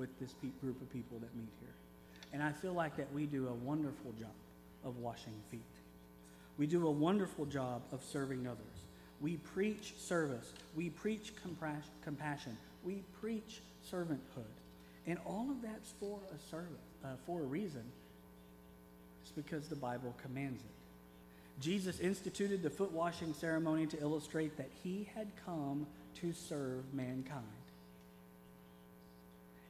with 0.00 0.18
this 0.18 0.34
group 0.62 0.80
of 0.80 0.90
people 0.90 1.18
that 1.18 1.36
meet 1.36 1.52
here. 1.60 1.74
And 2.32 2.42
I 2.42 2.52
feel 2.52 2.72
like 2.72 2.96
that 2.96 3.12
we 3.12 3.26
do 3.26 3.48
a 3.48 3.52
wonderful 3.52 4.12
job 4.18 4.30
of 4.82 4.96
washing 4.96 5.34
feet. 5.50 5.60
We 6.56 6.66
do 6.66 6.86
a 6.86 6.90
wonderful 6.90 7.44
job 7.44 7.82
of 7.92 8.02
serving 8.02 8.46
others. 8.46 8.58
We 9.20 9.36
preach 9.36 9.92
service. 9.98 10.52
We 10.74 10.88
preach 10.88 11.32
compassion. 12.02 12.56
We 12.82 13.02
preach 13.20 13.60
servanthood. 13.92 14.56
And 15.06 15.18
all 15.26 15.50
of 15.50 15.60
that's 15.60 15.92
for 16.00 16.18
a 16.34 16.50
servant, 16.50 16.78
uh, 17.04 17.08
for 17.26 17.40
a 17.40 17.44
reason. 17.44 17.84
It's 19.22 19.32
because 19.32 19.68
the 19.68 19.76
Bible 19.76 20.14
commands 20.22 20.62
it. 20.62 21.60
Jesus 21.60 22.00
instituted 22.00 22.62
the 22.62 22.70
foot 22.70 22.92
washing 22.92 23.34
ceremony 23.34 23.86
to 23.88 24.00
illustrate 24.00 24.56
that 24.56 24.70
he 24.82 25.08
had 25.14 25.28
come 25.44 25.86
to 26.20 26.32
serve 26.32 26.84
mankind. 26.94 27.44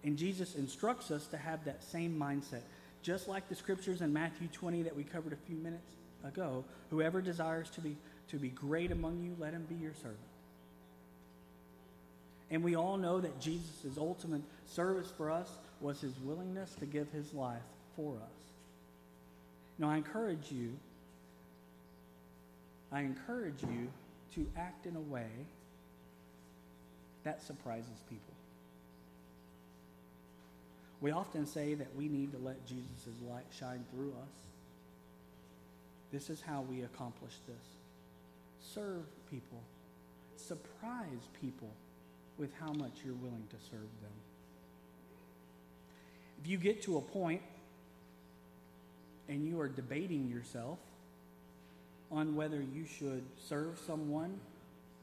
And 0.04 0.16
Jesus 0.16 0.54
instructs 0.54 1.10
us 1.10 1.26
to 1.28 1.36
have 1.36 1.64
that 1.64 1.82
same 1.82 2.18
mindset. 2.18 2.62
Just 3.02 3.28
like 3.28 3.48
the 3.48 3.54
scriptures 3.54 4.00
in 4.00 4.12
Matthew 4.12 4.48
20 4.48 4.82
that 4.82 4.96
we 4.96 5.04
covered 5.04 5.32
a 5.32 5.46
few 5.46 5.56
minutes 5.56 5.92
ago, 6.24 6.64
whoever 6.90 7.20
desires 7.20 7.70
to 7.70 7.80
be, 7.80 7.96
to 8.28 8.36
be 8.36 8.48
great 8.48 8.90
among 8.92 9.22
you, 9.22 9.36
let 9.38 9.52
him 9.52 9.66
be 9.68 9.74
your 9.74 9.94
servant. 9.94 10.18
And 12.50 12.64
we 12.64 12.74
all 12.74 12.96
know 12.96 13.20
that 13.20 13.40
Jesus' 13.40 13.96
ultimate 13.96 14.42
service 14.66 15.10
for 15.16 15.30
us 15.30 15.48
was 15.80 16.00
his 16.00 16.18
willingness 16.24 16.74
to 16.80 16.86
give 16.86 17.10
his 17.10 17.32
life 17.32 17.62
for 17.96 18.14
us. 18.16 18.40
Now, 19.78 19.90
I 19.90 19.96
encourage 19.96 20.50
you, 20.50 20.76
I 22.92 23.00
encourage 23.00 23.62
you 23.62 23.88
to 24.34 24.46
act 24.58 24.86
in 24.86 24.96
a 24.96 25.00
way 25.00 25.28
that 27.24 27.42
surprises 27.42 28.04
people. 28.08 28.29
We 31.00 31.12
often 31.12 31.46
say 31.46 31.74
that 31.74 31.94
we 31.96 32.08
need 32.08 32.32
to 32.32 32.38
let 32.38 32.66
Jesus' 32.66 33.14
light 33.28 33.46
shine 33.58 33.84
through 33.90 34.10
us. 34.10 34.34
This 36.12 36.28
is 36.28 36.42
how 36.42 36.62
we 36.62 36.82
accomplish 36.82 37.34
this. 37.46 37.64
Serve 38.74 39.04
people. 39.30 39.62
Surprise 40.36 41.28
people 41.40 41.70
with 42.36 42.50
how 42.60 42.72
much 42.72 42.92
you're 43.04 43.14
willing 43.14 43.46
to 43.50 43.56
serve 43.70 43.80
them. 44.02 44.12
If 46.42 46.50
you 46.50 46.58
get 46.58 46.82
to 46.82 46.96
a 46.96 47.00
point 47.00 47.42
and 49.28 49.46
you 49.46 49.60
are 49.60 49.68
debating 49.68 50.28
yourself 50.28 50.78
on 52.10 52.34
whether 52.34 52.60
you 52.60 52.86
should 52.86 53.22
serve 53.38 53.78
someone 53.86 54.40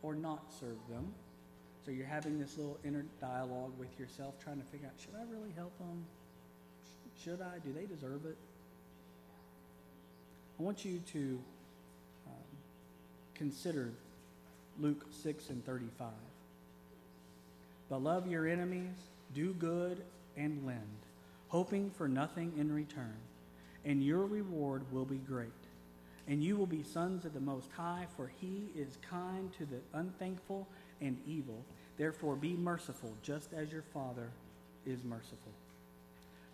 or 0.04 0.14
not 0.16 0.52
serve 0.60 0.78
them, 0.90 1.14
so 1.88 1.94
you're 1.94 2.06
having 2.06 2.38
this 2.38 2.58
little 2.58 2.78
inner 2.84 3.06
dialogue 3.22 3.72
with 3.80 3.98
yourself, 3.98 4.34
trying 4.44 4.58
to 4.58 4.66
figure 4.66 4.88
out 4.88 4.94
should 5.00 5.16
I 5.16 5.24
really 5.32 5.54
help 5.56 5.72
them? 5.78 6.04
Should 7.24 7.40
I? 7.42 7.60
Do 7.66 7.72
they 7.72 7.86
deserve 7.86 8.26
it? 8.26 8.36
I 10.60 10.64
want 10.64 10.84
you 10.84 11.00
to 11.14 11.40
um, 12.28 12.58
consider 13.36 13.92
Luke 14.82 15.06
6 15.24 15.50
and 15.50 15.66
35. 15.66 16.10
But 17.90 18.04
love 18.04 18.30
your 18.30 18.50
enemies, 18.50 18.98
do 19.34 19.54
good, 19.54 20.02
and 20.36 20.66
lend, 20.66 20.82
hoping 21.48 21.90
for 21.92 22.10
nothing 22.10 22.52
in 22.58 22.70
return, 22.70 23.16
and 23.86 24.04
your 24.04 24.26
reward 24.26 24.82
will 24.92 25.06
be 25.06 25.20
great. 25.20 25.52
And 26.28 26.44
you 26.44 26.58
will 26.58 26.66
be 26.66 26.84
sons 26.84 27.24
of 27.24 27.34
the 27.34 27.40
Most 27.40 27.72
High, 27.72 28.08
for 28.18 28.30
he 28.42 28.64
is 28.76 28.98
kind 29.10 29.54
to 29.54 29.66
the 29.66 29.80
unthankful 29.94 30.68
and 31.00 31.18
evil. 31.26 31.64
Therefore, 31.98 32.36
be 32.36 32.54
merciful, 32.54 33.12
just 33.24 33.54
as 33.54 33.72
your 33.72 33.82
Father 33.94 34.30
is 34.86 35.04
merciful. 35.04 35.52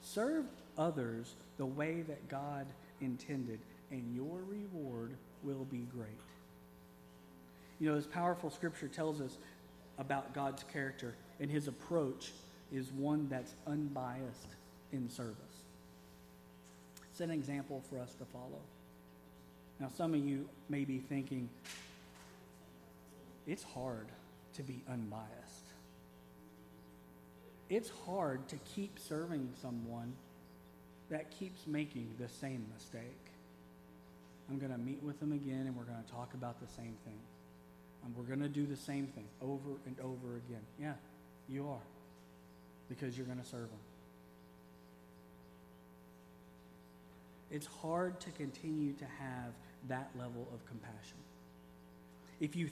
Serve 0.02 0.46
others 0.78 1.36
the 1.58 1.66
way 1.66 2.02
that 2.02 2.30
God 2.30 2.66
intended, 3.02 3.60
and 3.92 4.16
your 4.16 4.40
reward 4.48 5.12
will 5.44 5.66
be 5.66 5.86
great. 5.96 6.10
You 7.80 7.90
know, 7.90 7.96
this 7.96 8.08
powerful 8.08 8.50
scripture 8.50 8.88
tells 8.88 9.20
us 9.20 9.38
about 9.98 10.34
God's 10.34 10.64
character, 10.72 11.16
and 11.40 11.52
his 11.52 11.68
approach 11.68 12.32
is 12.72 12.92
one 12.92 13.28
that's 13.30 13.54
unbiased 13.68 14.48
in 14.94 15.10
service. 15.10 15.36
It's 17.12 17.20
an 17.20 17.32
example 17.32 17.84
for 17.90 18.00
us 18.00 18.14
to 18.16 18.26
follow. 18.26 18.62
Now, 19.80 19.90
some 19.96 20.14
of 20.14 20.26
you 20.26 20.48
may 20.70 20.86
be 20.86 21.00
thinking, 21.00 21.50
it's 23.46 23.64
hard 23.64 24.08
to 24.54 24.64
be 24.64 24.84
unbiased. 24.90 25.74
It's 27.70 27.92
hard 28.06 28.48
to 28.50 28.56
keep 28.76 29.00
serving 29.00 29.50
someone 29.62 30.14
that 31.10 31.32
keeps 31.32 31.66
making 31.68 32.16
the 32.20 32.28
same 32.28 32.66
mistake. 32.74 33.32
I'm 34.50 34.60
going 34.60 34.72
to 34.72 34.78
meet 34.78 35.02
with 35.02 35.20
them 35.20 35.32
again 35.32 35.68
and 35.68 35.76
we're 35.76 35.84
going 35.84 36.04
to 36.04 36.12
talk 36.12 36.34
about 36.34 36.60
the 36.60 36.68
same 36.68 36.96
thing. 37.06 37.20
And 38.04 38.16
we're 38.16 38.24
going 38.24 38.42
to 38.42 38.50
do 38.50 38.66
the 38.66 38.76
same 38.76 39.08
thing 39.08 39.26
over 39.42 39.78
and 39.86 39.96
over 40.02 40.36
again. 40.36 40.62
Yeah, 40.80 40.94
you 41.48 41.68
are. 41.70 41.88
Because 42.90 43.18
you're 43.18 43.26
going 43.26 43.40
to 43.40 43.46
serve 43.46 43.70
them. 43.70 43.80
It's 47.50 47.68
hard 47.68 48.20
to 48.22 48.32
continue 48.32 48.94
to 48.94 49.06
have 49.06 49.54
that 49.88 50.10
level 50.18 50.48
of 50.54 50.66
compassion. 50.66 51.18
If 52.40 52.56
you 52.56 52.70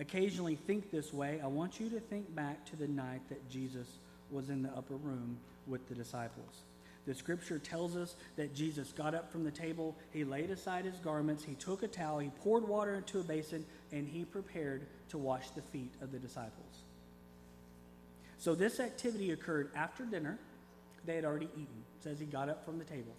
occasionally 0.00 0.56
think 0.56 0.90
this 0.90 1.12
way, 1.12 1.40
I 1.44 1.46
want 1.46 1.78
you 1.78 1.88
to 1.90 2.00
think 2.00 2.34
back 2.34 2.64
to 2.70 2.76
the 2.76 2.88
night 2.88 3.20
that 3.28 3.48
Jesus 3.48 3.86
was 4.30 4.48
in 4.48 4.62
the 4.62 4.70
upper 4.70 4.96
room 4.96 5.38
with 5.66 5.86
the 5.88 5.94
disciples. 5.94 6.62
The 7.06 7.14
scripture 7.14 7.58
tells 7.58 7.96
us 7.96 8.16
that 8.36 8.54
Jesus 8.54 8.92
got 8.92 9.14
up 9.14 9.30
from 9.30 9.44
the 9.44 9.50
table, 9.50 9.96
he 10.12 10.24
laid 10.24 10.50
aside 10.50 10.84
his 10.84 10.98
garments, 10.98 11.44
he 11.44 11.54
took 11.54 11.82
a 11.82 11.88
towel, 11.88 12.18
he 12.18 12.30
poured 12.42 12.66
water 12.66 12.94
into 12.94 13.20
a 13.20 13.22
basin, 13.22 13.64
and 13.92 14.08
he 14.08 14.24
prepared 14.24 14.86
to 15.10 15.18
wash 15.18 15.50
the 15.50 15.62
feet 15.62 15.92
of 16.00 16.12
the 16.12 16.18
disciples. 16.18 16.84
So 18.38 18.54
this 18.54 18.80
activity 18.80 19.32
occurred 19.32 19.70
after 19.74 20.04
dinner. 20.04 20.38
They 21.04 21.16
had 21.16 21.24
already 21.24 21.48
eaten. 21.52 21.84
It 21.98 22.04
says 22.04 22.18
he 22.18 22.26
got 22.26 22.48
up 22.48 22.64
from 22.64 22.78
the 22.78 22.84
table. 22.84 23.14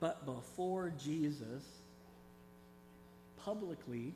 But 0.00 0.26
before 0.26 0.92
Jesus 0.98 1.62
publicly 3.44 4.14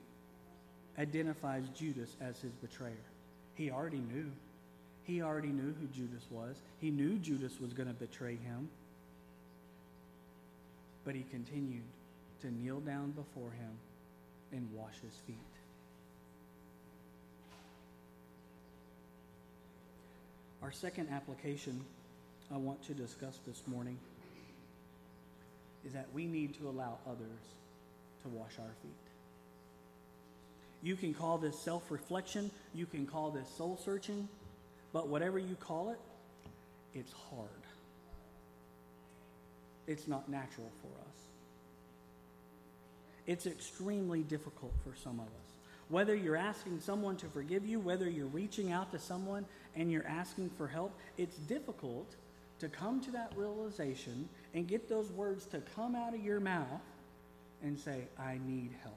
identifies 0.98 1.64
Judas 1.74 2.16
as 2.20 2.38
his 2.40 2.52
betrayer, 2.52 2.92
he 3.54 3.70
already 3.70 3.98
knew. 3.98 4.30
He 5.04 5.22
already 5.22 5.48
knew 5.48 5.74
who 5.80 5.86
Judas 5.94 6.24
was. 6.30 6.56
He 6.80 6.90
knew 6.90 7.18
Judas 7.18 7.60
was 7.60 7.72
going 7.72 7.88
to 7.88 7.94
betray 7.94 8.36
him. 8.36 8.68
But 11.04 11.14
he 11.14 11.24
continued 11.30 11.84
to 12.42 12.50
kneel 12.50 12.80
down 12.80 13.12
before 13.12 13.50
him 13.50 13.70
and 14.52 14.68
wash 14.74 14.94
his 15.02 15.14
feet. 15.26 15.36
Our 20.62 20.72
second 20.72 21.10
application 21.10 21.84
I 22.52 22.56
want 22.56 22.82
to 22.86 22.94
discuss 22.94 23.38
this 23.46 23.62
morning 23.66 23.98
is 25.84 25.92
that 25.92 26.06
we 26.12 26.26
need 26.26 26.58
to 26.58 26.68
allow 26.68 26.98
others 27.06 27.54
to 28.22 28.28
wash 28.28 28.52
our 28.58 28.74
feet. 28.82 29.05
You 30.82 30.96
can 30.96 31.14
call 31.14 31.38
this 31.38 31.58
self 31.58 31.90
reflection, 31.90 32.50
you 32.74 32.86
can 32.86 33.06
call 33.06 33.30
this 33.30 33.48
soul 33.56 33.78
searching, 33.84 34.28
but 34.92 35.08
whatever 35.08 35.38
you 35.38 35.56
call 35.56 35.90
it, 35.90 35.98
it's 36.94 37.12
hard. 37.30 37.48
It's 39.86 40.08
not 40.08 40.28
natural 40.28 40.70
for 40.82 40.88
us. 40.88 41.16
It's 43.26 43.46
extremely 43.46 44.22
difficult 44.22 44.72
for 44.84 44.94
some 45.02 45.18
of 45.20 45.26
us. 45.26 45.52
Whether 45.88 46.14
you're 46.14 46.36
asking 46.36 46.80
someone 46.80 47.16
to 47.16 47.26
forgive 47.26 47.64
you, 47.66 47.78
whether 47.78 48.08
you're 48.08 48.26
reaching 48.26 48.72
out 48.72 48.90
to 48.92 48.98
someone 48.98 49.44
and 49.76 49.90
you're 49.90 50.06
asking 50.06 50.50
for 50.56 50.66
help, 50.66 50.92
it's 51.16 51.36
difficult 51.36 52.14
to 52.58 52.68
come 52.68 53.00
to 53.02 53.10
that 53.12 53.32
realization 53.36 54.28
and 54.54 54.66
get 54.66 54.88
those 54.88 55.10
words 55.12 55.44
to 55.46 55.60
come 55.76 55.94
out 55.94 56.14
of 56.14 56.24
your 56.24 56.40
mouth 56.40 56.80
and 57.62 57.78
say, 57.78 58.08
I 58.18 58.38
need 58.46 58.70
help. 58.82 58.96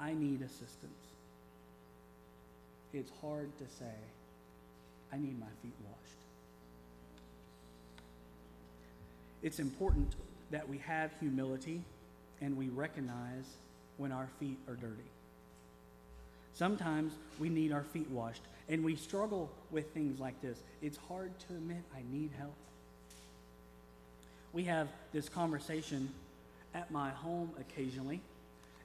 I 0.00 0.14
need 0.14 0.40
assistance. 0.42 1.04
It's 2.92 3.10
hard 3.20 3.50
to 3.58 3.64
say, 3.78 3.94
I 5.12 5.16
need 5.16 5.38
my 5.38 5.46
feet 5.62 5.74
washed. 5.84 5.96
It's 9.42 9.58
important 9.58 10.14
that 10.50 10.68
we 10.68 10.78
have 10.78 11.10
humility 11.20 11.82
and 12.40 12.56
we 12.56 12.68
recognize 12.68 13.44
when 13.98 14.12
our 14.12 14.28
feet 14.38 14.56
are 14.68 14.74
dirty. 14.74 15.10
Sometimes 16.54 17.12
we 17.38 17.48
need 17.48 17.72
our 17.72 17.84
feet 17.84 18.10
washed, 18.10 18.42
and 18.68 18.84
we 18.84 18.96
struggle 18.96 19.50
with 19.70 19.92
things 19.94 20.20
like 20.20 20.40
this. 20.42 20.58
It's 20.82 20.98
hard 21.08 21.30
to 21.48 21.54
admit 21.54 21.82
I 21.94 22.02
need 22.12 22.30
help. 22.38 22.54
We 24.52 24.64
have 24.64 24.88
this 25.12 25.28
conversation 25.28 26.10
at 26.74 26.90
my 26.90 27.10
home 27.10 27.50
occasionally, 27.60 28.20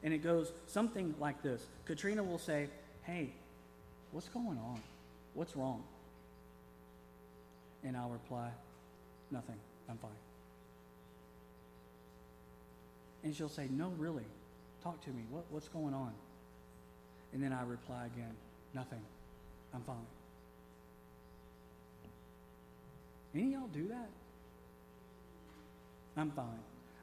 and 0.05 0.13
it 0.13 0.19
goes 0.19 0.53
something 0.67 1.15
like 1.19 1.41
this 1.41 1.65
Katrina 1.85 2.23
will 2.23 2.37
say, 2.37 2.69
Hey, 3.03 3.33
what's 4.11 4.29
going 4.29 4.57
on? 4.57 4.79
What's 5.33 5.55
wrong? 5.57 5.83
And 7.83 7.97
I'll 7.97 8.09
reply, 8.09 8.49
Nothing. 9.31 9.57
I'm 9.89 9.97
fine. 9.97 10.11
And 13.23 13.35
she'll 13.35 13.49
say, 13.49 13.67
No, 13.69 13.91
really. 13.97 14.23
Talk 14.83 15.01
to 15.05 15.09
me. 15.09 15.23
What, 15.31 15.43
what's 15.49 15.67
going 15.67 15.95
on? 15.95 16.13
And 17.33 17.43
then 17.43 17.51
I 17.51 17.63
reply 17.63 18.05
again, 18.05 18.33
Nothing. 18.73 19.01
I'm 19.73 19.81
fine. 19.81 19.95
Any 23.33 23.53
y'all 23.53 23.67
do 23.73 23.87
that? 23.87 24.09
I'm 26.15 26.31
fine. 26.31 26.59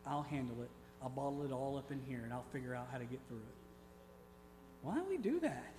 I'll 0.07 0.23
handle 0.23 0.57
it. 0.62 0.71
I'll 1.03 1.11
bottle 1.11 1.45
it 1.45 1.53
all 1.53 1.77
up 1.77 1.91
in 1.91 2.01
here 2.07 2.21
and 2.25 2.33
I'll 2.33 2.47
figure 2.53 2.75
out 2.75 2.88
how 2.93 2.99
to 2.99 3.05
get 3.05 3.21
through 3.29 3.38
it. 3.38 3.55
Why 4.83 4.95
do 4.95 5.05
we 5.09 5.17
do 5.17 5.41
that? 5.41 5.73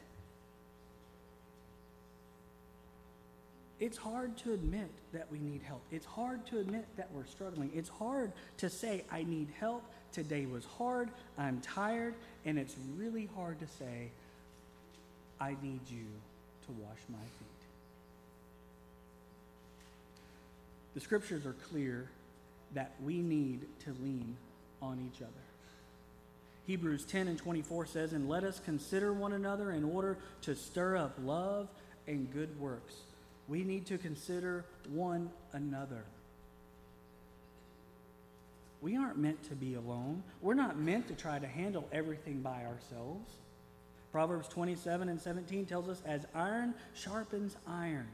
It's 3.79 3.97
hard 3.97 4.37
to 4.37 4.53
admit 4.53 4.89
that 5.13 5.29
we 5.31 5.39
need 5.39 5.61
help. 5.61 5.81
It's 5.91 6.05
hard 6.05 6.45
to 6.47 6.59
admit 6.59 6.85
that 6.95 7.09
we're 7.13 7.25
struggling. 7.25 7.71
It's 7.73 7.89
hard 7.89 8.31
to 8.57 8.69
say, 8.69 9.03
I 9.11 9.23
need 9.23 9.49
help. 9.59 9.83
Today 10.13 10.45
was 10.45 10.63
hard. 10.63 11.09
I'm 11.37 11.59
tired. 11.59 12.15
And 12.45 12.57
it's 12.57 12.75
really 12.95 13.29
hard 13.35 13.59
to 13.59 13.67
say, 13.67 14.11
I 15.39 15.57
need 15.61 15.81
you 15.89 16.05
to 16.65 16.71
wash 16.81 16.99
my 17.09 17.17
feet. 17.17 17.47
The 20.93 21.01
scriptures 21.01 21.45
are 21.45 21.55
clear 21.69 22.09
that 22.73 22.93
we 23.03 23.21
need 23.21 23.65
to 23.79 23.95
lean 24.01 24.37
on 24.83 24.99
each 24.99 25.21
other. 25.21 25.31
Hebrews 26.67 27.05
10 27.05 27.27
and 27.27 27.37
24 27.37 27.85
says, 27.87 28.13
And 28.13 28.29
let 28.29 28.43
us 28.43 28.59
consider 28.63 29.11
one 29.13 29.33
another 29.33 29.71
in 29.71 29.83
order 29.83 30.17
to 30.43 30.55
stir 30.55 30.97
up 30.97 31.15
love 31.23 31.67
and 32.07 32.31
good 32.31 32.59
works. 32.59 32.93
We 33.47 33.63
need 33.63 33.85
to 33.87 33.97
consider 33.97 34.65
one 34.89 35.29
another. 35.51 36.03
We 38.81 38.97
aren't 38.97 39.17
meant 39.17 39.43
to 39.49 39.55
be 39.55 39.75
alone. 39.75 40.23
We're 40.41 40.53
not 40.53 40.77
meant 40.77 41.07
to 41.07 41.13
try 41.13 41.39
to 41.39 41.47
handle 41.47 41.87
everything 41.91 42.41
by 42.41 42.63
ourselves. 42.65 43.31
Proverbs 44.11 44.47
27 44.47 45.09
and 45.09 45.19
17 45.19 45.65
tells 45.65 45.89
us, 45.89 46.01
as 46.05 46.25
iron 46.35 46.73
sharpens 46.93 47.55
iron, 47.65 48.07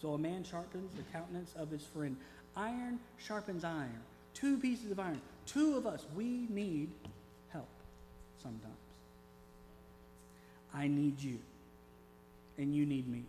so 0.00 0.12
a 0.12 0.18
man 0.18 0.44
sharpens 0.44 0.90
the 0.96 1.02
countenance 1.12 1.52
of 1.56 1.70
his 1.70 1.82
friend. 1.84 2.16
Iron 2.56 2.98
sharpens 3.18 3.64
iron. 3.64 4.00
Two 4.34 4.58
pieces 4.58 4.90
of 4.90 5.00
iron. 5.00 5.20
Two 5.46 5.76
of 5.76 5.86
us, 5.86 6.06
we 6.14 6.46
need 6.50 6.90
help 7.48 7.68
sometimes. 8.42 8.74
I 10.74 10.88
need 10.88 11.20
you, 11.20 11.38
and 12.58 12.74
you 12.74 12.84
need 12.84 13.08
me. 13.08 13.22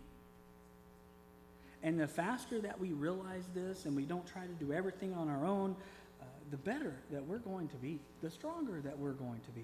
And 1.84 1.99
the 1.99 2.08
faster 2.08 2.60
that 2.60 2.80
we 2.80 2.89
realize 2.89 3.43
this 3.56 3.86
and 3.86 3.95
we 3.95 4.03
don't 4.03 4.25
try 4.27 4.41
to 4.41 4.65
do 4.65 4.73
everything 4.73 5.13
on 5.13 5.30
our 5.30 5.45
own, 5.45 5.75
uh, 6.19 6.25
the 6.51 6.58
better 6.58 6.93
that 7.12 7.25
we're 7.25 7.38
going 7.38 7.67
to 7.69 7.75
be, 7.77 7.99
the 8.21 8.30
stronger 8.30 8.82
that 8.82 8.97
we're 8.97 9.13
going 9.13 9.39
to 9.45 9.51
be. 9.51 9.63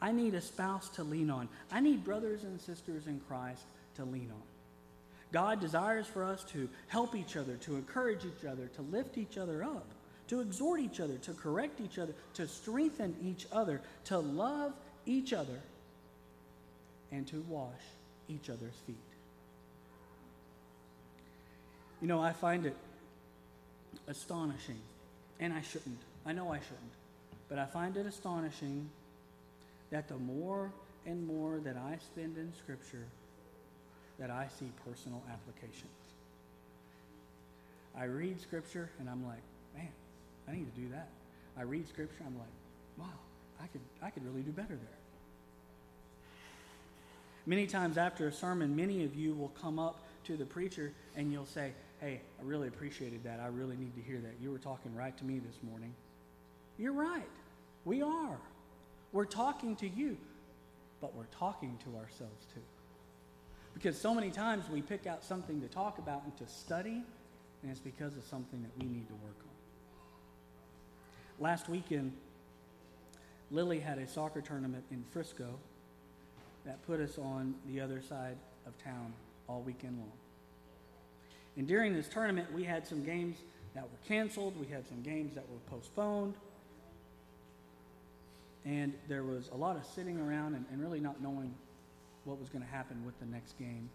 I 0.00 0.12
need 0.12 0.34
a 0.34 0.40
spouse 0.40 0.88
to 0.90 1.02
lean 1.02 1.30
on. 1.30 1.48
I 1.72 1.80
need 1.80 2.04
brothers 2.04 2.44
and 2.44 2.60
sisters 2.60 3.06
in 3.06 3.20
Christ 3.26 3.64
to 3.96 4.04
lean 4.04 4.30
on. 4.32 4.42
God 5.32 5.60
desires 5.60 6.06
for 6.06 6.24
us 6.24 6.44
to 6.52 6.68
help 6.86 7.14
each 7.14 7.36
other, 7.36 7.56
to 7.56 7.74
encourage 7.74 8.24
each 8.24 8.46
other, 8.46 8.68
to 8.76 8.82
lift 8.82 9.18
each 9.18 9.36
other 9.36 9.64
up, 9.64 9.86
to 10.28 10.40
exhort 10.40 10.80
each 10.80 11.00
other, 11.00 11.16
to 11.18 11.32
correct 11.32 11.80
each 11.80 11.98
other, 11.98 12.14
to 12.34 12.46
strengthen 12.46 13.16
each 13.22 13.46
other, 13.52 13.80
to 14.04 14.18
love 14.18 14.72
each 15.06 15.32
other, 15.32 15.60
and 17.10 17.26
to 17.26 17.40
wash 17.48 17.82
each 18.28 18.50
other's 18.50 18.76
feet. 18.86 18.96
You 22.00 22.06
know, 22.06 22.20
I 22.20 22.32
find 22.32 22.66
it 22.66 22.76
astonishing, 24.06 24.78
and 25.40 25.52
I 25.52 25.62
shouldn't. 25.62 25.98
I 26.24 26.32
know 26.32 26.52
I 26.52 26.58
shouldn't. 26.58 26.92
But 27.48 27.58
I 27.58 27.66
find 27.66 27.96
it 27.96 28.06
astonishing 28.06 28.88
that 29.90 30.08
the 30.08 30.16
more 30.16 30.70
and 31.06 31.26
more 31.26 31.58
that 31.60 31.76
I 31.76 31.96
spend 31.96 32.36
in 32.36 32.52
Scripture, 32.62 33.06
that 34.18 34.30
I 34.30 34.48
see 34.58 34.70
personal 34.86 35.22
applications. 35.32 35.86
I 37.96 38.04
read 38.04 38.40
Scripture 38.40 38.90
and 39.00 39.08
I'm 39.08 39.26
like, 39.26 39.42
man, 39.74 39.88
I 40.48 40.54
need 40.54 40.74
to 40.74 40.80
do 40.80 40.88
that. 40.90 41.08
I 41.56 41.62
read 41.62 41.88
Scripture, 41.88 42.22
I'm 42.26 42.38
like, 42.38 42.48
wow, 42.96 43.06
I 43.60 43.66
could, 43.66 43.80
I 44.02 44.10
could 44.10 44.24
really 44.24 44.42
do 44.42 44.52
better 44.52 44.68
there. 44.68 44.98
Many 47.46 47.66
times 47.66 47.98
after 47.98 48.28
a 48.28 48.32
sermon, 48.32 48.76
many 48.76 49.04
of 49.04 49.14
you 49.14 49.34
will 49.34 49.48
come 49.60 49.78
up 49.78 50.00
to 50.24 50.36
the 50.36 50.44
preacher 50.44 50.92
and 51.16 51.32
you'll 51.32 51.46
say, 51.46 51.72
hey, 52.00 52.20
I 52.38 52.44
really 52.44 52.68
appreciated 52.68 53.24
that. 53.24 53.40
I 53.40 53.46
really 53.46 53.76
need 53.76 53.94
to 53.96 54.02
hear 54.02 54.18
that. 54.20 54.34
You 54.40 54.50
were 54.50 54.58
talking 54.58 54.94
right 54.94 55.16
to 55.16 55.24
me 55.24 55.38
this 55.38 55.56
morning. 55.68 55.92
You're 56.78 56.92
right. 56.92 57.28
We 57.84 58.02
are. 58.02 58.38
We're 59.12 59.24
talking 59.24 59.74
to 59.76 59.88
you, 59.88 60.16
but 61.00 61.16
we're 61.16 61.24
talking 61.38 61.78
to 61.84 61.98
ourselves 61.98 62.46
too. 62.54 62.60
Because 63.74 63.98
so 63.98 64.14
many 64.14 64.30
times 64.30 64.64
we 64.70 64.82
pick 64.82 65.06
out 65.06 65.24
something 65.24 65.60
to 65.60 65.68
talk 65.68 65.98
about 65.98 66.24
and 66.24 66.36
to 66.36 66.46
study, 66.46 67.02
and 67.62 67.70
it's 67.70 67.80
because 67.80 68.16
of 68.16 68.24
something 68.24 68.62
that 68.62 68.70
we 68.78 68.88
need 68.88 69.08
to 69.08 69.14
work 69.14 69.36
on. 69.40 69.57
Last 71.40 71.68
weekend, 71.68 72.12
Lily 73.50 73.78
had 73.78 73.98
a 73.98 74.08
soccer 74.08 74.40
tournament 74.40 74.84
in 74.90 75.04
Frisco 75.12 75.46
that 76.64 76.84
put 76.86 77.00
us 77.00 77.16
on 77.16 77.54
the 77.68 77.80
other 77.80 78.02
side 78.02 78.36
of 78.66 78.76
town 78.82 79.12
all 79.48 79.62
weekend 79.62 79.98
long. 79.98 80.12
And 81.56 81.66
during 81.66 81.94
this 81.94 82.08
tournament, 82.08 82.52
we 82.52 82.64
had 82.64 82.86
some 82.86 83.04
games 83.04 83.36
that 83.74 83.84
were 83.84 83.98
canceled, 84.08 84.58
we 84.58 84.66
had 84.66 84.86
some 84.86 85.02
games 85.02 85.34
that 85.34 85.44
were 85.48 85.58
postponed. 85.70 86.34
And 88.64 88.92
there 89.08 89.22
was 89.22 89.48
a 89.52 89.56
lot 89.56 89.76
of 89.76 89.84
sitting 89.86 90.20
around 90.20 90.54
and, 90.54 90.64
and 90.72 90.80
really 90.80 91.00
not 91.00 91.22
knowing 91.22 91.54
what 92.24 92.38
was 92.40 92.48
going 92.48 92.64
to 92.64 92.70
happen 92.70 93.04
with 93.06 93.18
the 93.20 93.26
next 93.26 93.56
game. 93.58 93.88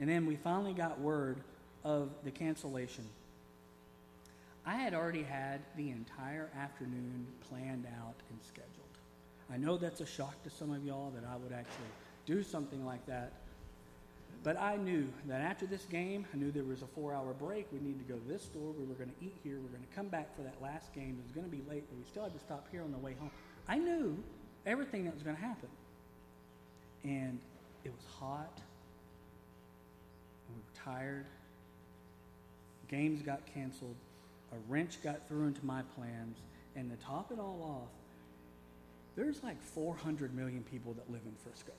And 0.00 0.08
then 0.08 0.26
we 0.26 0.36
finally 0.36 0.72
got 0.72 0.98
word 1.00 1.36
of 1.84 2.10
the 2.24 2.30
cancellation. 2.30 3.04
I 4.66 4.74
had 4.74 4.94
already 4.94 5.22
had 5.22 5.60
the 5.76 5.90
entire 5.90 6.50
afternoon 6.58 7.26
planned 7.48 7.86
out 8.02 8.16
and 8.30 8.38
scheduled. 8.42 8.72
I 9.48 9.56
know 9.56 9.76
that's 9.76 10.00
a 10.00 10.06
shock 10.06 10.42
to 10.42 10.50
some 10.50 10.72
of 10.72 10.84
y'all 10.84 11.12
that 11.12 11.22
I 11.24 11.36
would 11.36 11.52
actually 11.52 11.86
do 12.26 12.42
something 12.42 12.84
like 12.84 13.06
that. 13.06 13.32
But 14.42 14.60
I 14.60 14.76
knew 14.76 15.06
that 15.26 15.40
after 15.40 15.66
this 15.66 15.84
game, 15.84 16.26
I 16.34 16.36
knew 16.36 16.50
there 16.50 16.64
was 16.64 16.82
a 16.82 16.86
four 16.86 17.14
hour 17.14 17.32
break. 17.32 17.68
We 17.72 17.78
needed 17.78 18.06
to 18.06 18.12
go 18.12 18.18
to 18.18 18.28
this 18.28 18.42
store. 18.42 18.72
We 18.72 18.84
were 18.84 18.94
going 18.94 19.10
to 19.10 19.24
eat 19.24 19.34
here. 19.44 19.56
We 19.56 19.62
were 19.62 19.68
going 19.68 19.86
to 19.88 19.94
come 19.94 20.08
back 20.08 20.34
for 20.36 20.42
that 20.42 20.60
last 20.60 20.92
game. 20.92 21.16
It 21.20 21.22
was 21.22 21.32
going 21.32 21.48
to 21.48 21.56
be 21.56 21.62
late, 21.70 21.84
but 21.88 21.98
we 21.98 22.04
still 22.04 22.24
had 22.24 22.32
to 22.32 22.40
stop 22.40 22.66
here 22.72 22.82
on 22.82 22.90
the 22.90 22.98
way 22.98 23.14
home. 23.18 23.30
I 23.68 23.78
knew 23.78 24.16
everything 24.64 25.04
that 25.04 25.14
was 25.14 25.22
going 25.22 25.36
to 25.36 25.42
happen. 25.42 25.68
And 27.04 27.38
it 27.84 27.92
was 27.92 28.04
hot. 28.18 28.60
And 30.48 30.56
we 30.56 30.62
were 30.62 30.92
tired. 30.92 31.26
Games 32.88 33.22
got 33.22 33.46
canceled. 33.52 33.96
A 34.52 34.56
wrench 34.68 35.02
got 35.02 35.28
thrown 35.28 35.48
into 35.48 35.64
my 35.64 35.82
plans. 35.94 36.38
And 36.74 36.90
to 36.90 36.96
top 37.04 37.32
it 37.32 37.38
all 37.38 37.60
off, 37.62 37.90
there's 39.16 39.42
like 39.42 39.60
400 39.62 40.34
million 40.34 40.62
people 40.62 40.92
that 40.94 41.10
live 41.10 41.22
in 41.24 41.34
Frisco. 41.42 41.72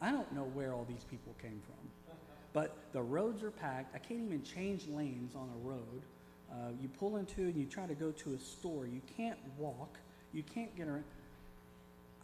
I 0.00 0.12
don't 0.12 0.30
know 0.32 0.44
where 0.52 0.72
all 0.72 0.86
these 0.88 1.04
people 1.04 1.34
came 1.40 1.60
from. 1.64 2.14
But 2.52 2.76
the 2.92 3.02
roads 3.02 3.42
are 3.42 3.50
packed. 3.50 3.94
I 3.94 3.98
can't 3.98 4.20
even 4.20 4.42
change 4.42 4.86
lanes 4.88 5.34
on 5.34 5.50
a 5.54 5.68
road. 5.68 6.02
Uh, 6.50 6.70
you 6.80 6.88
pull 6.88 7.16
into 7.16 7.42
and 7.42 7.56
you 7.56 7.66
try 7.66 7.86
to 7.86 7.94
go 7.94 8.12
to 8.12 8.34
a 8.34 8.38
store. 8.38 8.86
You 8.86 9.00
can't 9.16 9.38
walk. 9.58 9.98
You 10.32 10.42
can't 10.42 10.74
get 10.76 10.86
around. 10.86 11.04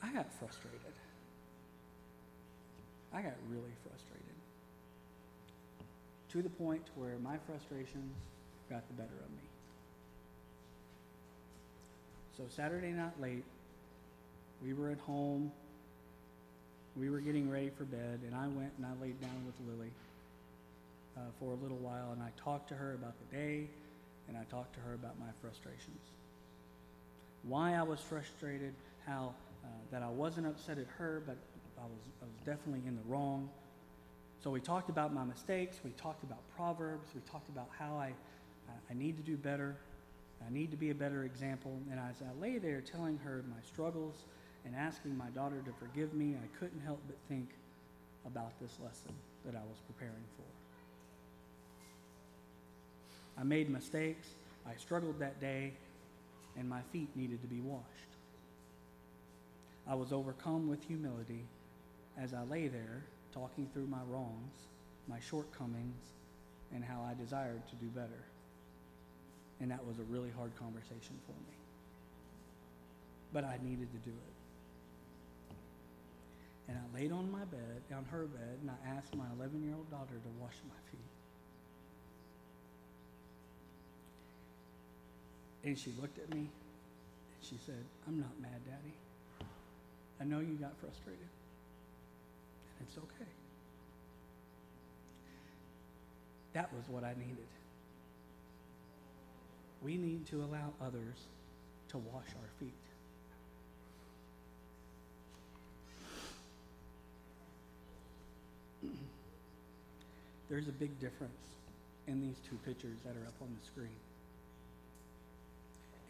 I 0.03 0.13
got 0.13 0.33
frustrated. 0.33 0.81
I 3.13 3.23
got 3.23 3.35
really 3.49 3.73
frustrated. 3.83 4.23
To 6.31 6.43
the 6.43 6.49
point 6.49 6.83
where 6.97 7.19
my 7.23 7.37
frustrations 7.47 8.15
got 8.73 8.87
the 8.89 8.95
better 8.95 9.15
of 9.23 9.31
me. 9.31 9.45
So 12.39 12.45
Saturday 12.49 12.91
night 12.91 13.21
late, 13.21 13.45
we 14.65 14.73
were 14.73 14.89
at 14.89 14.99
home. 15.01 15.53
We 16.97 17.11
were 17.11 17.21
getting 17.21 17.51
ready 17.51 17.71
for 17.77 17.85
bed, 17.85 18.21
and 18.27 18.35
I 18.35 18.49
went 18.49 18.73
and 18.79 18.87
I 18.87 18.93
laid 19.03 19.21
down 19.21 19.45
with 19.45 19.55
Lily 19.69 19.91
uh, 21.17 21.21
for 21.39 21.53
a 21.53 21.57
little 21.57 21.77
while, 21.79 22.13
and 22.13 22.23
I 22.23 22.31
talked 22.43 22.69
to 22.69 22.75
her 22.75 22.95
about 22.95 23.15
the 23.19 23.37
day, 23.37 23.69
and 24.29 24.37
I 24.39 24.45
talked 24.45 24.75
to 24.75 24.81
her 24.81 24.95
about 24.95 25.19
my 25.19 25.33
frustrations. 25.43 26.01
Why 27.43 27.75
I 27.75 27.83
was 27.83 28.01
frustrated, 28.01 28.73
how 29.07 29.35
uh, 29.65 29.69
that 29.91 30.03
I 30.03 30.09
wasn't 30.09 30.47
upset 30.47 30.79
at 30.79 30.87
her, 30.97 31.23
but 31.27 31.37
I 31.79 31.85
was, 31.85 32.01
I 32.23 32.25
was 32.25 32.39
definitely 32.47 32.87
in 32.89 32.97
the 32.97 33.03
wrong. 33.07 33.51
So 34.43 34.51
we 34.51 34.61
talked 34.61 34.89
about 34.89 35.13
my 35.13 35.25
mistakes. 35.25 35.79
We 35.85 35.91
talked 35.93 36.25
about 36.25 36.39
Proverbs. 36.57 37.09
We 37.15 37.21
talked 37.31 37.49
about 37.49 37.69
how 37.79 37.97
I, 37.97 38.13
I 38.91 38.95
need 38.95 39.17
to 39.17 39.23
do 39.23 39.37
better. 39.37 39.77
I 40.47 40.53
need 40.53 40.71
to 40.71 40.77
be 40.77 40.91
a 40.91 40.95
better 40.95 41.25
example. 41.25 41.79
And 41.91 41.99
as 42.01 42.17
I 42.23 42.41
lay 42.41 42.59
there 42.59 42.81
telling 42.81 43.19
her 43.19 43.45
my 43.49 43.63
struggles 43.67 44.25
and 44.65 44.75
asking 44.75 45.17
my 45.17 45.29
daughter 45.31 45.63
to 45.65 45.73
forgive 45.79 46.15
me, 46.15 46.37
I 46.37 46.59
couldn't 46.59 46.81
help 46.81 47.01
but 47.07 47.17
think 47.29 47.49
about 48.27 48.53
this 48.61 48.79
lesson 48.83 49.13
that 49.45 49.55
I 49.55 49.63
was 49.69 49.79
preparing 49.87 50.25
for. 50.37 50.45
I 53.41 53.45
made 53.45 53.71
mistakes. 53.71 54.29
I 54.67 54.75
struggled 54.77 55.19
that 55.19 55.41
day, 55.41 55.73
and 56.57 56.69
my 56.69 56.83
feet 56.93 57.09
needed 57.17 57.41
to 57.43 57.49
be 57.49 57.61
washed. 57.61 57.87
I 59.89 59.95
was 59.95 60.13
overcome 60.13 60.69
with 60.69 60.85
humility 60.85 61.45
as 62.19 62.35
I 62.35 62.45
lay 62.45 62.69
there 62.69 63.03
talking 63.35 63.69
through 63.73 63.87
my 63.87 64.03
wrongs, 64.09 64.55
my 65.09 65.19
shortcomings, 65.19 66.05
and 66.75 66.85
how 66.85 67.03
I 67.03 67.15
desired 67.21 67.67
to 67.69 67.75
do 67.77 67.87
better. 67.87 68.25
And 69.63 69.71
that 69.71 69.87
was 69.87 69.97
a 70.01 70.03
really 70.11 70.31
hard 70.37 70.51
conversation 70.59 71.15
for 71.25 71.33
me. 71.33 71.57
But 73.33 73.45
I 73.45 73.59
needed 73.63 73.89
to 73.93 73.99
do 73.99 74.11
it. 74.11 74.35
And 76.69 76.77
I 76.77 76.99
laid 76.99 77.13
on 77.13 77.31
my 77.31 77.45
bed, 77.45 77.83
on 77.95 78.05
her 78.11 78.25
bed, 78.25 78.59
and 78.61 78.71
I 78.71 78.97
asked 78.97 79.15
my 79.15 79.25
11 79.39 79.63
year 79.63 79.75
old 79.77 79.89
daughter 79.91 80.19
to 80.19 80.43
wash 80.43 80.57
my 80.67 80.75
feet. 80.91 81.01
And 85.65 85.79
she 85.79 85.95
looked 86.01 86.19
at 86.19 86.29
me 86.35 86.41
and 86.41 87.41
she 87.41 87.57
said, 87.65 87.85
I'm 88.09 88.19
not 88.19 88.33
mad, 88.41 88.61
Daddy. 88.67 88.95
I 90.21 90.25
know 90.25 90.41
you 90.41 90.55
got 90.55 90.77
frustrated. 90.81 91.31
And 92.79 92.89
it's 92.89 92.99
okay. 92.99 93.31
That 96.53 96.73
was 96.75 96.83
what 96.89 97.05
I 97.05 97.15
needed. 97.17 97.47
We 99.85 99.97
need 99.97 100.27
to 100.29 100.37
allow 100.37 100.73
others 100.81 101.17
to 101.89 101.99
wash 101.99 102.27
our 102.41 102.51
feet. 102.61 102.73
There's 110.49 110.69
a 110.69 110.73
big 110.73 110.99
difference 111.01 111.33
in 112.07 112.21
these 112.21 112.37
two 112.49 112.57
pictures 112.65 112.99
that 113.05 113.17
are 113.17 113.27
up 113.27 113.35
on 113.41 113.49
the 113.59 113.67
screen. 113.67 113.97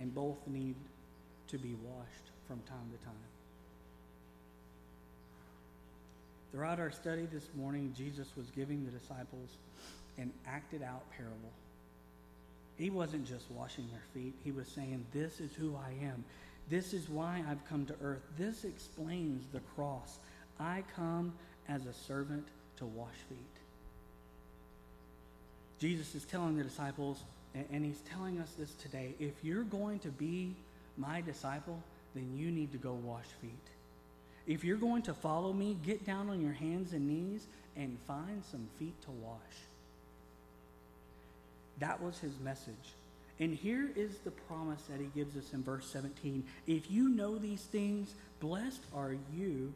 And 0.00 0.14
both 0.14 0.36
need 0.46 0.74
to 1.48 1.58
be 1.58 1.74
washed 1.84 2.30
from 2.48 2.60
time 2.68 2.90
to 2.90 3.04
time. 3.04 3.14
Throughout 6.50 6.80
our 6.80 6.90
study 6.90 7.26
this 7.32 7.48
morning, 7.56 7.94
Jesus 7.96 8.26
was 8.36 8.46
giving 8.54 8.84
the 8.84 8.90
disciples 8.90 9.48
an 10.18 10.32
acted 10.46 10.82
out 10.82 11.02
parable 11.16 11.52
he 12.82 12.90
wasn't 12.90 13.24
just 13.24 13.48
washing 13.52 13.88
their 13.92 14.02
feet, 14.12 14.34
he 14.42 14.50
was 14.50 14.66
saying, 14.66 15.06
This 15.12 15.38
is 15.38 15.54
who 15.54 15.76
I 15.76 16.04
am. 16.04 16.24
This 16.68 16.92
is 16.92 17.08
why 17.08 17.44
I've 17.48 17.64
come 17.68 17.86
to 17.86 17.94
earth. 18.02 18.22
This 18.36 18.64
explains 18.64 19.46
the 19.52 19.60
cross. 19.76 20.18
I 20.58 20.82
come 20.96 21.32
as 21.68 21.86
a 21.86 21.92
servant 21.92 22.44
to 22.78 22.86
wash 22.86 23.14
feet. 23.28 23.38
Jesus 25.78 26.16
is 26.16 26.24
telling 26.24 26.56
the 26.56 26.64
disciples, 26.64 27.22
and 27.54 27.84
he's 27.84 28.00
telling 28.00 28.40
us 28.40 28.52
this 28.58 28.72
today 28.74 29.14
if 29.20 29.34
you're 29.44 29.62
going 29.62 30.00
to 30.00 30.08
be 30.08 30.56
my 30.96 31.20
disciple, 31.20 31.80
then 32.16 32.36
you 32.36 32.50
need 32.50 32.72
to 32.72 32.78
go 32.78 32.94
wash 32.94 33.26
feet. 33.40 33.52
If 34.48 34.64
you're 34.64 34.76
going 34.76 35.02
to 35.02 35.14
follow 35.14 35.52
me, 35.52 35.76
get 35.84 36.04
down 36.04 36.30
on 36.30 36.42
your 36.42 36.54
hands 36.54 36.94
and 36.94 37.06
knees 37.06 37.46
and 37.76 37.96
find 38.08 38.42
some 38.50 38.66
feet 38.76 39.00
to 39.02 39.12
wash. 39.12 39.38
That 41.78 42.02
was 42.02 42.18
his 42.18 42.38
message. 42.40 42.94
And 43.40 43.54
here 43.54 43.90
is 43.96 44.18
the 44.18 44.30
promise 44.30 44.82
that 44.88 45.00
he 45.00 45.06
gives 45.14 45.36
us 45.36 45.52
in 45.52 45.62
verse 45.62 45.86
17. 45.86 46.44
If 46.66 46.90
you 46.90 47.08
know 47.08 47.38
these 47.38 47.62
things, 47.62 48.14
blessed 48.40 48.82
are 48.94 49.16
you 49.34 49.72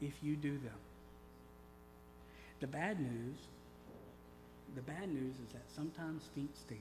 if 0.00 0.14
you 0.22 0.36
do 0.36 0.52
them. 0.52 0.78
The 2.60 2.66
bad 2.66 2.98
news, 2.98 3.36
the 4.74 4.82
bad 4.82 5.08
news 5.08 5.34
is 5.34 5.52
that 5.52 5.62
sometimes 5.76 6.24
feet 6.34 6.56
stink. 6.56 6.80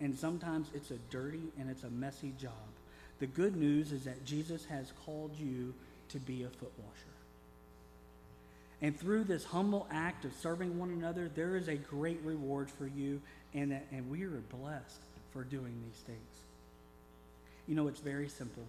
And 0.00 0.18
sometimes 0.18 0.68
it's 0.74 0.90
a 0.90 0.98
dirty 1.10 1.52
and 1.58 1.70
it's 1.70 1.84
a 1.84 1.90
messy 1.90 2.32
job. 2.40 2.50
The 3.20 3.26
good 3.26 3.54
news 3.54 3.92
is 3.92 4.04
that 4.04 4.24
Jesus 4.24 4.64
has 4.66 4.92
called 5.06 5.36
you 5.38 5.72
to 6.08 6.18
be 6.18 6.42
a 6.42 6.48
foot 6.48 6.72
washer. 6.78 7.13
And 8.82 8.98
through 8.98 9.24
this 9.24 9.44
humble 9.44 9.86
act 9.90 10.24
of 10.24 10.32
serving 10.34 10.78
one 10.78 10.90
another, 10.90 11.30
there 11.34 11.56
is 11.56 11.68
a 11.68 11.76
great 11.76 12.20
reward 12.22 12.70
for 12.70 12.86
you, 12.86 13.20
and, 13.54 13.78
and 13.92 14.10
we 14.10 14.24
are 14.24 14.42
blessed 14.50 15.00
for 15.32 15.44
doing 15.44 15.74
these 15.86 16.02
things. 16.02 16.18
You 17.66 17.74
know, 17.74 17.88
it's 17.88 18.00
very 18.00 18.28
simple. 18.28 18.64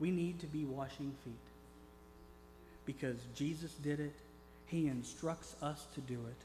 We 0.00 0.10
need 0.10 0.40
to 0.40 0.46
be 0.46 0.64
washing 0.64 1.14
feet 1.24 1.34
because 2.86 3.16
Jesus 3.34 3.72
did 3.74 4.00
it, 4.00 4.14
He 4.66 4.88
instructs 4.88 5.54
us 5.60 5.86
to 5.94 6.00
do 6.00 6.14
it. 6.14 6.36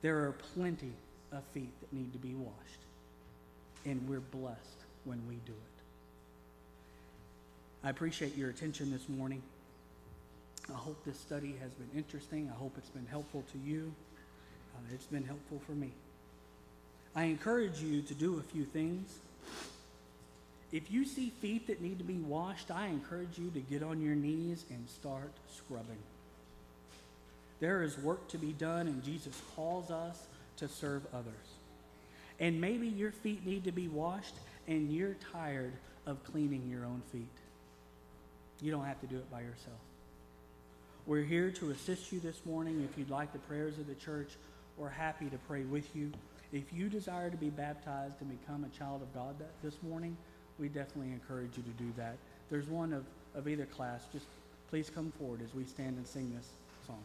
There 0.00 0.16
are 0.24 0.32
plenty 0.54 0.92
of 1.30 1.44
feet 1.52 1.78
that 1.80 1.92
need 1.92 2.12
to 2.14 2.18
be 2.18 2.34
washed, 2.34 2.80
and 3.84 4.08
we're 4.08 4.20
blessed 4.20 4.58
when 5.04 5.20
we 5.28 5.34
do 5.46 5.52
it. 5.52 5.74
I 7.86 7.90
appreciate 7.90 8.34
your 8.36 8.48
attention 8.48 8.90
this 8.90 9.08
morning. 9.10 9.42
I 10.70 10.76
hope 10.76 11.04
this 11.04 11.18
study 11.18 11.56
has 11.60 11.72
been 11.72 11.90
interesting. 11.96 12.50
I 12.52 12.58
hope 12.58 12.74
it's 12.78 12.88
been 12.88 13.06
helpful 13.06 13.44
to 13.52 13.58
you. 13.58 13.92
Uh, 14.74 14.94
it's 14.94 15.06
been 15.06 15.24
helpful 15.24 15.60
for 15.66 15.72
me. 15.72 15.90
I 17.14 17.24
encourage 17.24 17.80
you 17.80 18.02
to 18.02 18.14
do 18.14 18.38
a 18.38 18.42
few 18.42 18.64
things. 18.64 19.18
If 20.72 20.90
you 20.90 21.04
see 21.04 21.30
feet 21.30 21.68
that 21.68 21.80
need 21.80 21.98
to 21.98 22.04
be 22.04 22.14
washed, 22.14 22.70
I 22.70 22.86
encourage 22.86 23.38
you 23.38 23.50
to 23.50 23.60
get 23.60 23.82
on 23.82 24.00
your 24.00 24.16
knees 24.16 24.64
and 24.70 24.88
start 24.88 25.30
scrubbing. 25.54 26.02
There 27.60 27.82
is 27.82 27.96
work 27.98 28.26
to 28.28 28.38
be 28.38 28.52
done, 28.52 28.88
and 28.88 29.04
Jesus 29.04 29.40
calls 29.54 29.90
us 29.90 30.26
to 30.56 30.66
serve 30.66 31.02
others. 31.14 31.34
And 32.40 32.60
maybe 32.60 32.88
your 32.88 33.12
feet 33.12 33.46
need 33.46 33.64
to 33.64 33.72
be 33.72 33.86
washed, 33.86 34.34
and 34.66 34.90
you're 34.90 35.16
tired 35.32 35.74
of 36.06 36.24
cleaning 36.24 36.68
your 36.68 36.84
own 36.84 37.02
feet. 37.12 37.28
You 38.60 38.72
don't 38.72 38.84
have 38.84 39.00
to 39.02 39.06
do 39.06 39.16
it 39.16 39.30
by 39.30 39.40
yourself. 39.42 39.78
We're 41.06 41.22
here 41.22 41.50
to 41.50 41.70
assist 41.70 42.12
you 42.12 42.20
this 42.20 42.40
morning. 42.46 42.82
If 42.90 42.96
you'd 42.96 43.10
like 43.10 43.30
the 43.34 43.38
prayers 43.40 43.76
of 43.76 43.86
the 43.86 43.94
church, 43.94 44.30
we're 44.78 44.88
happy 44.88 45.26
to 45.26 45.36
pray 45.46 45.64
with 45.64 45.94
you. 45.94 46.10
If 46.50 46.72
you 46.72 46.88
desire 46.88 47.28
to 47.28 47.36
be 47.36 47.50
baptized 47.50 48.14
and 48.22 48.40
become 48.40 48.64
a 48.64 48.78
child 48.78 49.02
of 49.02 49.12
God 49.12 49.38
that, 49.38 49.50
this 49.62 49.74
morning, 49.82 50.16
we 50.58 50.68
definitely 50.68 51.12
encourage 51.12 51.58
you 51.58 51.62
to 51.62 51.82
do 51.82 51.92
that. 51.98 52.16
There's 52.48 52.68
one 52.68 52.94
of, 52.94 53.04
of 53.34 53.46
either 53.46 53.66
class. 53.66 54.06
Just 54.14 54.24
please 54.70 54.88
come 54.88 55.12
forward 55.18 55.42
as 55.44 55.54
we 55.54 55.64
stand 55.64 55.98
and 55.98 56.06
sing 56.06 56.32
this 56.34 56.48
song. 56.86 57.02